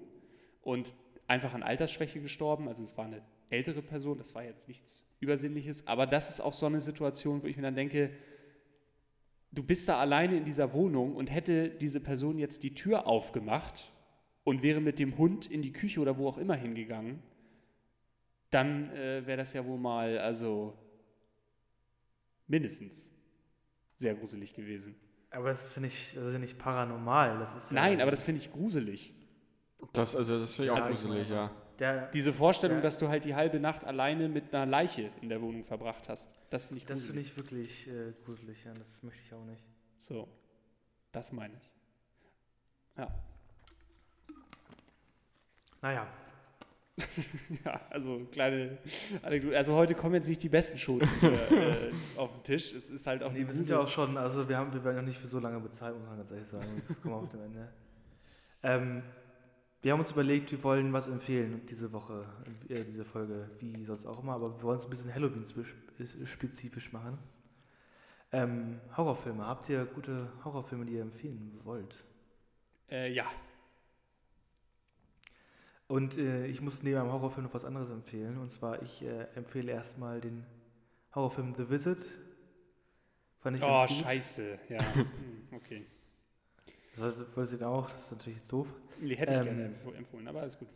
[0.62, 0.94] Und
[1.26, 2.68] einfach an Altersschwäche gestorben.
[2.68, 5.86] Also es war eine ältere Person, das war jetzt nichts Übersinnliches.
[5.86, 8.10] Aber das ist auch so eine Situation, wo ich mir dann denke,
[9.52, 13.92] du bist da alleine in dieser Wohnung und hätte diese Person jetzt die Tür aufgemacht
[14.42, 17.22] und wäre mit dem Hund in die Küche oder wo auch immer hingegangen,
[18.50, 20.76] dann äh, wäre das ja wohl mal, also
[22.46, 23.10] mindestens
[23.96, 24.94] sehr gruselig gewesen.
[25.30, 27.38] Aber das ist ja nicht, das ist ja nicht paranormal.
[27.38, 29.12] Das ist ja Nein, aber das finde ich gruselig.
[29.92, 31.50] Das, also, das finde ich auch Ja, ich gruselig, meine- ja.
[31.78, 32.82] Der, Diese Vorstellung, Ja.
[32.82, 36.30] dass du halt die halbe Nacht alleine mit einer Leiche in der Wohnung verbracht hast,
[36.50, 37.30] das finde ich das finde gruselig.
[37.30, 38.72] ich wirklich äh, gruselig, ja.
[38.74, 39.64] Das möchte ich auch nicht.
[39.98, 40.28] So,
[41.12, 41.70] das meine ich.
[42.96, 43.08] Ja.
[45.82, 46.06] Naja,
[47.64, 48.78] Ja, also kleine
[49.22, 49.56] Anekdote.
[49.56, 52.72] Also heute kommen jetzt nicht die besten Schoten hier, äh, auf den Tisch.
[52.72, 54.96] Es ist halt auch nee, wir sind ja auch schon, also wir, haben, wir werden
[54.98, 56.66] ja nicht für so lange bezahlt, muss man ganz ehrlich sagen.
[56.86, 57.68] Wir kommen auf dem Ende.
[58.62, 59.02] Ähm,
[59.84, 62.26] wir haben uns überlegt, wir wollen was empfehlen diese Woche,
[62.68, 67.18] äh, diese Folge, wie sonst auch immer, aber wir wollen es ein bisschen Halloween-spezifisch machen.
[68.32, 69.46] Ähm, Horrorfilme.
[69.46, 72.02] Habt ihr gute Horrorfilme, die ihr empfehlen wollt?
[72.90, 73.26] Äh, ja,
[75.86, 78.38] Und äh, ich muss neben einem Horrorfilm noch was anderes empfehlen.
[78.38, 80.46] Und zwar, ich äh, empfehle erstmal den
[81.14, 82.10] Horrorfilm The Visit.
[83.40, 84.58] Fand ich oh, scheiße.
[84.70, 85.06] Ja, Hm,
[85.52, 85.86] okay.
[86.94, 88.72] Das wollte wollte ich auch, das ist natürlich jetzt doof.
[89.00, 90.68] Die hätte ich Ähm, gerne empf empfohlen, aber alles gut.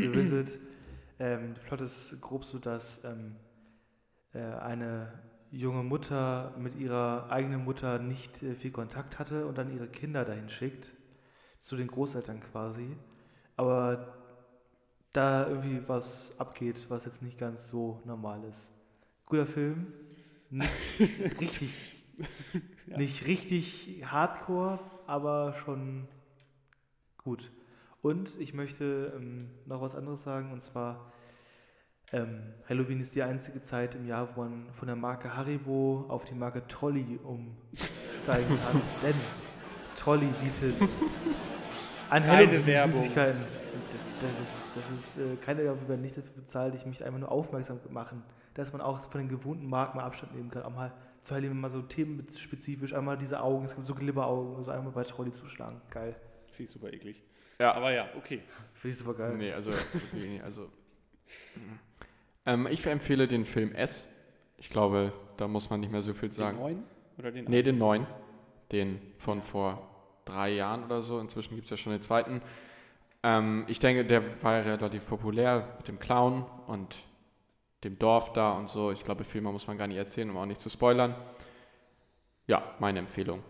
[0.00, 0.58] The Visit.
[1.18, 3.36] Ähm, der Plot ist grob so, dass ähm,
[4.32, 9.72] äh, eine junge Mutter mit ihrer eigenen Mutter nicht äh, viel Kontakt hatte und dann
[9.74, 10.92] ihre Kinder dahin schickt,
[11.60, 12.96] zu den Großeltern quasi.
[13.56, 14.16] Aber
[15.12, 18.72] da irgendwie was abgeht, was jetzt nicht ganz so normal ist.
[19.26, 19.92] Guter Film,
[20.50, 20.70] nicht
[21.40, 21.72] richtig,
[22.86, 22.96] Ja.
[22.98, 26.08] nicht richtig hardcore, aber schon
[27.18, 27.50] gut.
[28.02, 31.12] Und ich möchte ähm, noch was anderes sagen, und zwar
[32.12, 36.24] ähm, Halloween ist die einzige Zeit im Jahr, wo man von der Marke Haribo auf
[36.24, 38.82] die Marke Trolli umsteigen kann.
[39.02, 39.14] Denn
[39.96, 40.76] Trolli bietet
[42.10, 42.92] an Keine Halloween Werbung.
[43.00, 43.40] Süßigkeiten.
[43.40, 43.82] Und
[44.20, 46.74] Das ist, das ist äh, keine Werbung, werden nicht dafür bezahlt.
[46.74, 48.22] Ich möchte einfach nur aufmerksam machen,
[48.54, 50.62] dass man auch von den gewohnten Marken mal Abstand nehmen kann.
[50.64, 50.92] Auch mal
[51.22, 55.04] zu Halloween mal so themenspezifisch, einmal diese Augen, es gibt so Glibberaugen, so einmal bei
[55.04, 55.80] Trolli zuschlagen.
[55.90, 56.16] Geil.
[56.48, 57.22] Finde ich super eklig.
[57.58, 57.74] Ja.
[57.74, 58.42] Aber ja, okay.
[58.74, 59.36] Finde ich super geil.
[59.36, 59.70] Nee, also,
[60.12, 60.68] nicht, also
[62.46, 64.18] ähm, ich empfehle den Film S.
[64.58, 66.58] Ich glaube, da muss man nicht mehr so viel Den sagen.
[66.58, 66.84] neuen
[67.18, 68.06] oder den Nee, den neuen.
[68.70, 69.88] Den von vor
[70.24, 71.18] drei Jahren oder so.
[71.20, 72.42] Inzwischen gibt es ja schon den zweiten.
[73.22, 76.98] Ähm, ich denke, der war ja relativ populär mit dem Clown und
[77.84, 78.92] dem Dorf da und so.
[78.92, 81.14] Ich glaube, viel mehr muss man gar nicht erzählen, um auch nicht zu spoilern.
[82.46, 83.42] Ja, meine Empfehlung.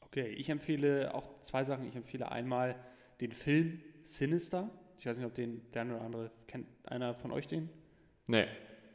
[0.00, 1.88] Okay, ich empfehle auch zwei Sachen.
[1.88, 2.76] Ich empfehle einmal
[3.20, 4.70] den Film Sinister.
[4.98, 6.68] Ich weiß nicht, ob den der eine oder andere kennt.
[6.84, 7.68] Einer von euch den?
[8.28, 8.46] Nee.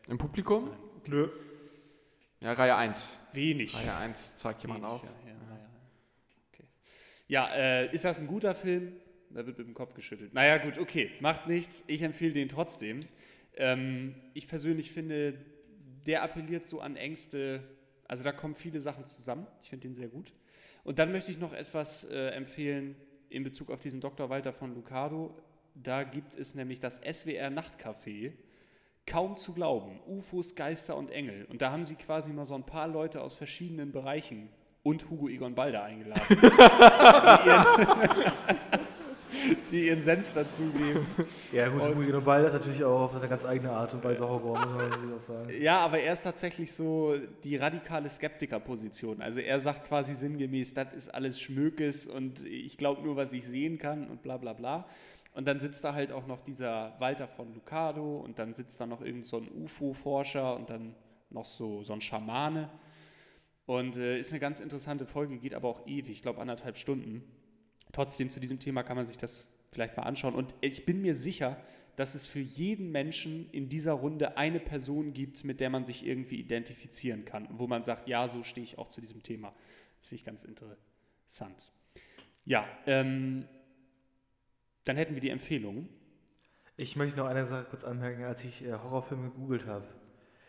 [0.07, 0.71] Im Publikum?
[1.07, 1.29] Nö.
[2.39, 3.19] Ja, Reihe 1.
[3.33, 3.75] Wenig.
[3.77, 5.03] Reihe 1 zeigt jemand Wenig, auf.
[5.03, 5.69] Ja, ja, naja.
[6.53, 6.67] okay.
[7.27, 8.93] ja äh, ist das ein guter Film?
[9.31, 10.33] Da wird mit dem Kopf geschüttelt.
[10.33, 11.83] Naja, gut, okay, macht nichts.
[11.87, 13.01] Ich empfehle den trotzdem.
[13.55, 15.37] Ähm, ich persönlich finde,
[16.07, 17.63] der appelliert so an Ängste.
[18.07, 19.45] Also da kommen viele Sachen zusammen.
[19.61, 20.33] Ich finde den sehr gut.
[20.83, 22.95] Und dann möchte ich noch etwas äh, empfehlen
[23.29, 24.29] in Bezug auf diesen Dr.
[24.29, 25.37] Walter von Lucado.
[25.75, 28.33] Da gibt es nämlich das SWR Nachtcafé.
[29.05, 29.99] Kaum zu glauben.
[30.07, 31.45] UFOs, Geister und Engel.
[31.45, 34.49] Und da haben sie quasi mal so ein paar Leute aus verschiedenen Bereichen
[34.83, 36.21] und Hugo Egon Balder eingeladen,
[39.71, 41.05] die, ihren, Senf dazugeben.
[41.53, 44.59] Ja gut, Hugo Ball ist natürlich auch auf seine ganz eigene Art und Weise Horror,
[44.59, 45.49] muss man auch sagen.
[45.59, 49.21] Ja, aber er ist tatsächlich so die radikale Skeptikerposition.
[49.21, 53.45] Also er sagt quasi sinngemäß, das ist alles Schmökes und ich glaube nur, was ich
[53.45, 54.85] sehen kann und bla bla bla.
[55.33, 58.85] Und dann sitzt da halt auch noch dieser Walter von Lucado und dann sitzt da
[58.85, 60.95] noch irgend so ein UFO-Forscher und dann
[61.29, 62.69] noch so, so ein Schamane.
[63.65, 67.23] Und äh, ist eine ganz interessante Folge, geht aber auch ewig, ich glaube anderthalb Stunden.
[67.91, 70.35] Trotzdem zu diesem Thema kann man sich das vielleicht mal anschauen.
[70.35, 71.57] Und ich bin mir sicher,
[71.95, 76.05] dass es für jeden Menschen in dieser Runde eine Person gibt, mit der man sich
[76.07, 79.53] irgendwie identifizieren kann, wo man sagt, ja, so stehe ich auch zu diesem Thema.
[79.99, 81.71] Das finde ich ganz interessant.
[82.45, 83.45] Ja, ähm,
[84.85, 85.89] dann hätten wir die Empfehlungen.
[86.77, 89.85] Ich möchte noch eine Sache kurz anmerken, als ich äh, Horrorfilme gegoogelt habe,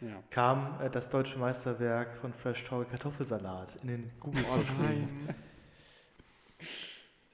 [0.00, 0.22] Ja.
[0.30, 5.24] kam äh, das deutsche Meisterwerk von Fresh Talk Kartoffelsalat in den Oh Google-Vorschlägen.
[5.26, 5.34] nein.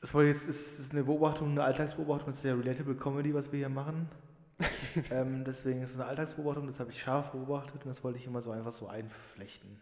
[0.07, 3.51] Es war jetzt es ist eine Beobachtung, eine Alltagsbeobachtung, das ist ja relatable Comedy, was
[3.51, 4.09] wir hier machen.
[5.11, 8.25] ähm, deswegen ist es eine Alltagsbeobachtung, das habe ich scharf beobachtet und das wollte ich
[8.25, 9.81] immer so einfach so einflechten.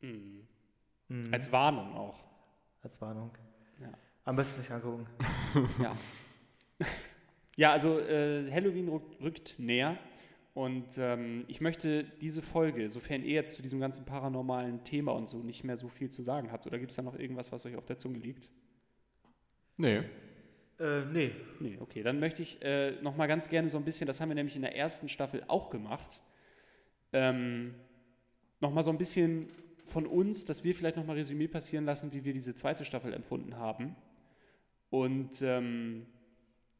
[0.00, 0.48] Mhm.
[1.08, 1.34] Mhm.
[1.34, 2.24] Als Warnung auch.
[2.82, 3.30] Als Warnung.
[3.78, 3.90] Ja.
[4.24, 5.06] Am besten nicht angucken.
[5.82, 5.92] Ja.
[7.56, 9.98] ja, also äh, Halloween rück, rückt näher
[10.54, 15.28] und ähm, ich möchte diese Folge, sofern ihr jetzt zu diesem ganzen paranormalen Thema und
[15.28, 17.66] so nicht mehr so viel zu sagen habt, oder gibt es da noch irgendwas, was
[17.66, 18.50] euch auf der Zunge liegt?
[19.82, 20.04] Nee.
[20.78, 21.32] Äh, nee.
[21.58, 24.28] Nee, okay, dann möchte ich äh, noch mal ganz gerne so ein bisschen, das haben
[24.28, 26.22] wir nämlich in der ersten Staffel auch gemacht,
[27.12, 27.74] ähm,
[28.60, 29.48] noch mal so ein bisschen
[29.84, 33.12] von uns, dass wir vielleicht noch mal Resümee passieren lassen, wie wir diese zweite Staffel
[33.12, 33.96] empfunden haben
[34.88, 36.06] und ähm,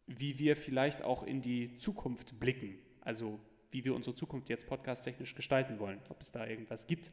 [0.07, 3.41] wie wir vielleicht auch in die Zukunft blicken, also
[3.73, 7.11] wie wir unsere Zukunft jetzt podcasttechnisch gestalten wollen, ob es da irgendwas gibt,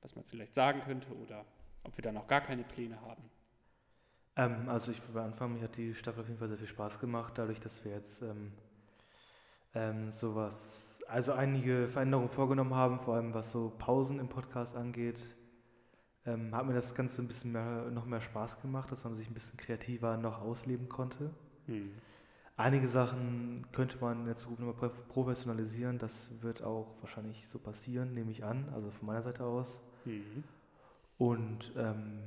[0.00, 1.46] was man vielleicht sagen könnte oder
[1.84, 3.22] ob wir da noch gar keine Pläne haben.
[4.36, 6.98] Ähm, also ich würde anfangen, mir hat die Staffel auf jeden Fall sehr viel Spaß
[6.98, 8.52] gemacht, dadurch, dass wir jetzt ähm,
[9.74, 15.36] ähm, sowas, also einige Veränderungen vorgenommen haben, vor allem was so Pausen im Podcast angeht,
[16.24, 19.28] ähm, hat mir das Ganze ein bisschen mehr, noch mehr Spaß gemacht, dass man sich
[19.28, 21.30] ein bisschen kreativer noch ausleben konnte.
[21.66, 21.90] Hm.
[22.56, 27.58] Einige Sachen könnte man in der Zukunft nochmal pro- professionalisieren, das wird auch wahrscheinlich so
[27.58, 29.80] passieren, nehme ich an, also von meiner Seite aus.
[30.04, 30.44] Hm.
[31.18, 32.20] Und ähm,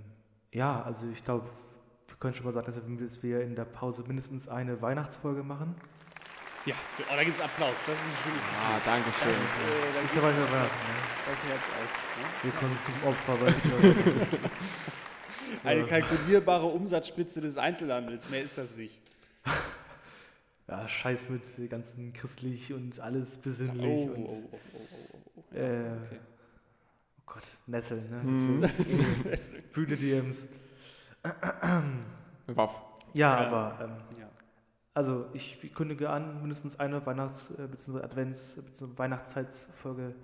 [0.52, 1.48] ja, also ich glaube,
[2.08, 5.76] wir können schon mal sagen, dass wir, in der Pause mindestens eine Weihnachtsfolge machen.
[6.66, 8.60] Ja, oh, da gibt es Applaus, das ist ein schönes Gefühl.
[8.60, 9.32] Ah, danke schön.
[9.32, 10.66] Das, äh, da Ist ja Weihnachten, ne?
[11.28, 11.92] das Herz auf.
[12.18, 12.26] Ne?
[12.42, 13.64] Wir kommen zum Opfer, weil ich
[15.64, 19.00] Eine kalkulierbare Umsatzspitze des Einzelhandels, mehr ist das nicht.
[20.68, 24.80] Ja, scheiß mit ganzen christlich und alles besinnlich und oh, oh, oh,
[25.14, 25.56] oh, oh.
[25.56, 26.20] äh, okay.
[27.20, 28.22] oh Gott, Nesseln, ne?
[28.24, 28.62] Hm.
[28.64, 28.70] So,
[32.48, 32.82] Waff.
[33.14, 33.48] Ja, Ja.
[33.48, 34.30] aber ähm, Ja.
[34.94, 38.00] also ich kündige an, mindestens eine Weihnachts- äh, bzw.
[38.00, 38.98] Advents- bzw.
[38.98, 40.16] Weihnachtszeitsfolge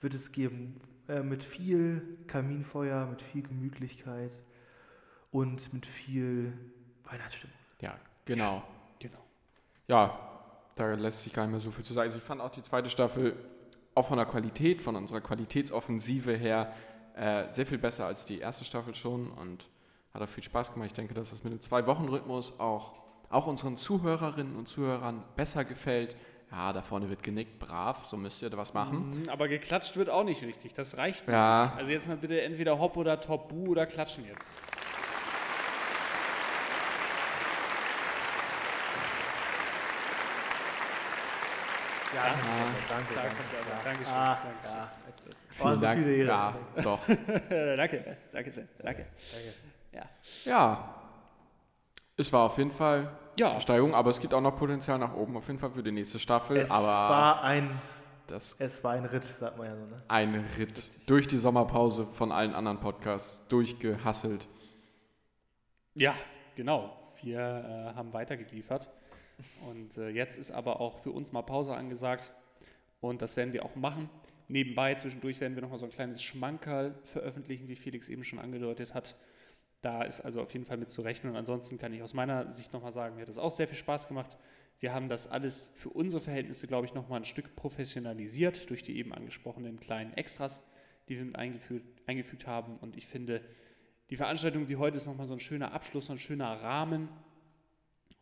[0.00, 0.74] wird es geben.
[1.08, 4.32] Äh, mit viel Kaminfeuer, mit viel Gemütlichkeit
[5.30, 6.52] und mit viel
[7.04, 7.56] Weihnachtsstimmung.
[7.80, 7.94] Ja,
[8.24, 8.62] genau.
[9.00, 9.18] Genau.
[9.88, 10.18] Ja,
[10.76, 12.06] da lässt sich gar nicht mehr so viel zu sagen.
[12.06, 13.34] Also ich fand auch die zweite Staffel
[13.94, 16.72] auch von der Qualität, von unserer Qualitätsoffensive her
[17.14, 19.68] äh, sehr viel besser als die erste Staffel schon und
[20.14, 20.86] hat auch viel Spaß gemacht.
[20.88, 22.92] Ich denke, dass das mit dem Zwei-Wochen-Rhythmus auch,
[23.30, 26.16] auch unseren Zuhörerinnen und Zuhörern besser gefällt.
[26.50, 29.22] Ja, da vorne wird genickt, brav, so müsst ihr da was machen.
[29.22, 30.74] Mhm, Aber geklatscht wird auch nicht richtig.
[30.74, 31.64] Das reicht mir Ja.
[31.64, 31.76] nicht.
[31.78, 34.54] Also jetzt mal bitte entweder Hopp oder Top Bu oder klatschen jetzt.
[42.14, 43.36] Ja, Das- danke, Da danke.
[43.84, 44.14] Dankeschön.
[44.14, 44.76] Ah, Dankeschön.
[44.76, 44.90] ja.
[45.26, 46.26] Das, Oh, so viele Ehre.
[46.28, 47.00] Ja, doch.
[47.76, 49.06] danke, danke schön, danke.
[49.92, 50.08] Ja.
[50.44, 50.94] Ja,
[52.16, 53.52] es war auf jeden Fall Ja.
[53.52, 55.92] eine Steigerung, aber es gibt auch noch Potenzial nach oben, auf jeden Fall für die
[55.92, 56.56] nächste Staffel.
[56.56, 57.78] Es aber war ein,
[58.26, 60.02] das es war ein Ritt, sagt man ja so, ne?
[60.08, 64.48] ein Ritt durch die Sommerpause von allen anderen Podcasts durchgehasselt.
[65.94, 66.14] Ja,
[66.56, 66.96] genau.
[67.22, 67.38] Wir
[67.92, 68.88] äh, haben weitergeliefert.
[69.68, 72.32] Und äh, jetzt ist aber auch für uns mal Pause angesagt.
[73.00, 74.08] Und das werden wir auch machen.
[74.48, 78.94] Nebenbei, zwischendurch werden wir nochmal so ein kleines Schmankerl veröffentlichen, wie Felix eben schon angedeutet
[78.94, 79.16] hat.
[79.82, 81.32] Da ist also auf jeden Fall mit zu rechnen.
[81.32, 83.76] Und ansonsten kann ich aus meiner Sicht nochmal sagen, mir hat das auch sehr viel
[83.76, 84.36] Spaß gemacht.
[84.78, 88.96] Wir haben das alles für unsere Verhältnisse, glaube ich, nochmal ein Stück professionalisiert durch die
[88.96, 90.62] eben angesprochenen kleinen Extras,
[91.08, 92.78] die wir mit eingefügt, eingefügt haben.
[92.78, 93.42] Und ich finde,
[94.10, 97.08] die Veranstaltung wie heute ist nochmal so ein schöner Abschluss, so ein schöner Rahmen,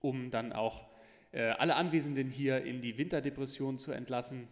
[0.00, 0.86] um dann auch
[1.32, 4.48] äh, alle Anwesenden hier in die Winterdepression zu entlassen.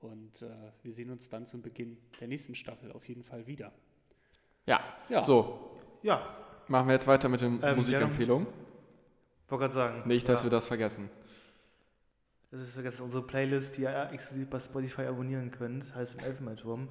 [0.00, 0.48] Und äh,
[0.82, 3.72] wir sehen uns dann zum Beginn der nächsten Staffel auf jeden Fall wieder.
[4.66, 5.22] Ja, Ja.
[5.22, 5.70] so,
[6.02, 6.22] Ja,
[6.68, 8.46] machen wir jetzt weiter mit den Ähm, Musikempfehlungen.
[9.48, 10.08] wollte gerade sagen.
[10.08, 11.10] Nicht, dass ja, wir das vergessen.
[12.50, 16.88] Das ist jetzt unsere Playlist, die ihr exklusiv bei Spotify abonnieren könnt, heißt im Elfenbeinturm,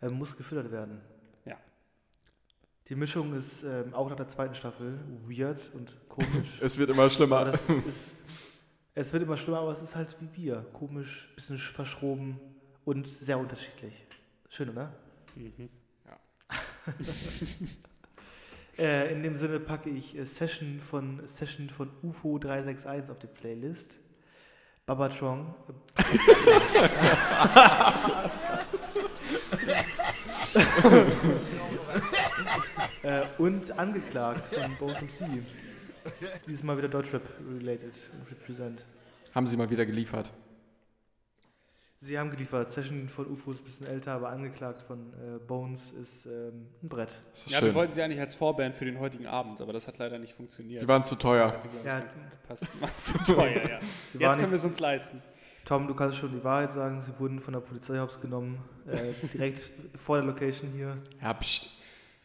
[0.00, 1.00] ähm, muss gefüttert werden.
[1.44, 1.56] Ja.
[2.88, 6.58] Die Mischung ist ähm, auch nach der zweiten Staffel weird und komisch.
[6.60, 7.44] Es wird immer schlimmer.
[7.46, 8.14] das ist,
[8.94, 10.66] es wird immer schlimmer, aber es ist halt wie wir.
[10.72, 12.38] Komisch, bisschen verschroben
[12.84, 14.06] und sehr unterschiedlich.
[14.48, 14.92] Schön, oder?
[15.34, 15.68] Mhm.
[18.78, 23.26] Äh, in dem Sinne packe ich äh, Session von Session von UFO 361 auf die
[23.26, 23.98] Playlist.
[24.86, 25.54] Babatron.
[33.02, 35.44] äh, und angeklagt von Bones MC.
[36.46, 38.84] Dieses Mal wieder Deutschrap related und represent.
[39.34, 40.32] Haben sie mal wieder geliefert.
[42.04, 42.68] Sie haben geliefert.
[42.68, 46.88] Session von UFO ist ein bisschen älter, aber angeklagt von äh, Bones ist ähm, ein
[46.88, 47.16] Brett.
[47.32, 47.74] Ist Ja, wir schön.
[47.76, 50.82] wollten sie eigentlich als Vorband für den heutigen Abend, aber das hat leider nicht funktioniert.
[50.82, 51.46] Die waren zu Das teuer.
[51.52, 52.00] hätte, glaub ich, Ja.
[52.00, 53.78] Die waren zu teuer, ja.
[54.14, 55.22] Die Jetzt waren können wir es uns leisten.
[55.64, 57.00] Tom, du kannst schon die Wahrheit sagen.
[57.00, 58.58] Sie wurden von der Polizei hops genommen.
[58.88, 60.96] Äh, direkt vor der Location hier.
[61.22, 61.68] Ja, pst.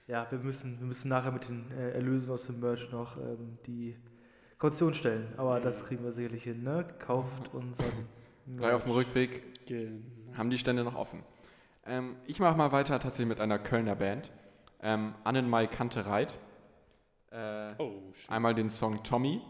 [0.07, 3.59] Ja, wir müssen, wir müssen nachher mit den äh, Erlösen aus dem Merch noch ähm,
[3.67, 3.95] die
[4.57, 5.28] Kaution stellen.
[5.38, 6.63] Aber das kriegen wir sicherlich hin.
[6.63, 6.84] Ne?
[6.97, 8.07] Kauft unseren
[8.57, 8.93] Gleich auf dem.
[8.93, 10.38] Rückweg Genau.
[10.38, 11.24] haben die Stände noch offen.
[11.86, 14.32] Ähm, ich mache mal weiter tatsächlich mit einer Kölner Band.
[14.82, 16.38] Ähm, Annenmai Kantereit.
[17.32, 19.41] Äh, Oh, einmal den Song Tommy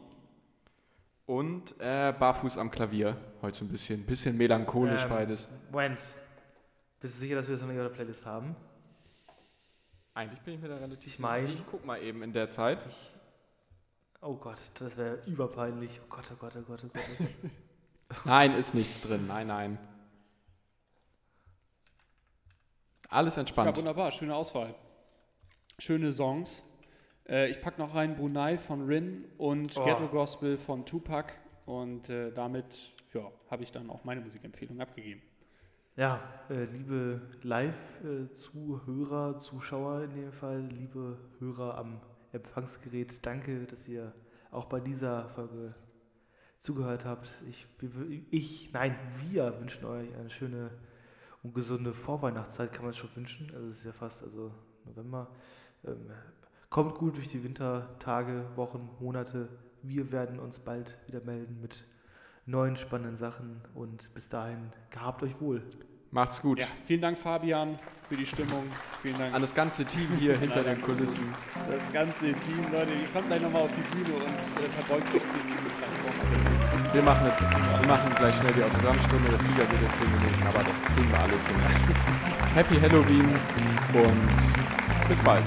[1.25, 3.17] und äh, Barfuß am Klavier.
[3.41, 5.47] Heute so ein bisschen, bisschen melancholisch Ähm, beides.
[5.71, 5.99] Moment.
[6.99, 8.55] Bist du sicher, dass wir das noch nicht auf der Playlist haben?
[10.15, 11.59] Eigentlich bin ich mir da relativ Ich mein- sicher.
[11.59, 12.79] Ich guck mal eben in der Zeit.
[14.21, 16.01] Oh Gott, das wäre überpeinlich.
[16.03, 16.83] Oh Gott, oh Gott, oh Gott.
[16.85, 17.29] Oh Gott.
[18.25, 19.27] Nein, ist nichts drin.
[19.27, 19.77] Nein, nein.
[23.09, 23.77] Alles Ja, entspannt.
[23.77, 24.73] wunderbar, schöne Auswahl.
[25.79, 26.63] Schöne Songs.
[27.27, 29.83] Äh, ich packe noch rein Brunei von Rin und Oh.
[29.85, 31.33] Ghetto Gospel von Tupac
[31.65, 35.21] und äh, damit ja, habe ich dann auch meine Musikempfehlung abgegeben.
[35.95, 41.99] Ja, äh, liebe Live-Zuhörer, Zuschauer in dem Fall, liebe Hörer am
[42.33, 44.13] Empfangsgerät, danke, dass ihr
[44.51, 45.73] auch bei dieser Folge
[46.59, 47.29] zugehört habt.
[47.49, 47.65] Ich,
[48.29, 48.95] ich, nein,
[49.29, 50.69] wir wünschen euch eine schöne
[51.47, 53.49] und gesunde Vorweihnachtszeit, kann man schon wünschen.
[53.53, 54.51] Also es ist ja fast also
[54.85, 55.27] November.
[55.85, 56.09] Ähm,
[56.69, 59.47] kommt gut durch die Wintertage, Wochen, Monate.
[59.81, 61.85] Wir werden uns bald wieder melden mit
[62.45, 65.61] neuen spannenden Sachen und bis dahin gehabt euch wohl.
[66.11, 66.59] Macht's gut.
[66.59, 68.63] Ja, vielen Dank Fabian für die Stimmung.
[69.01, 70.81] Vielen Dank An das ganze Team hier hinter den.
[70.81, 71.23] Kulissen.
[71.69, 72.91] das ganze Team, Leute.
[72.91, 76.56] Ihr kommt gleich nochmal auf die Bühne und äh, verbeugt euch Minuten lang.
[76.97, 79.29] Wir machen, jetzt, wir machen gleich schnell die Autogrammstunde.
[79.29, 81.55] Der Flieger geht in 10 Minuten, aber das kriegen wir alles hin.
[82.55, 83.29] Happy Halloween
[83.93, 85.43] und bis bald.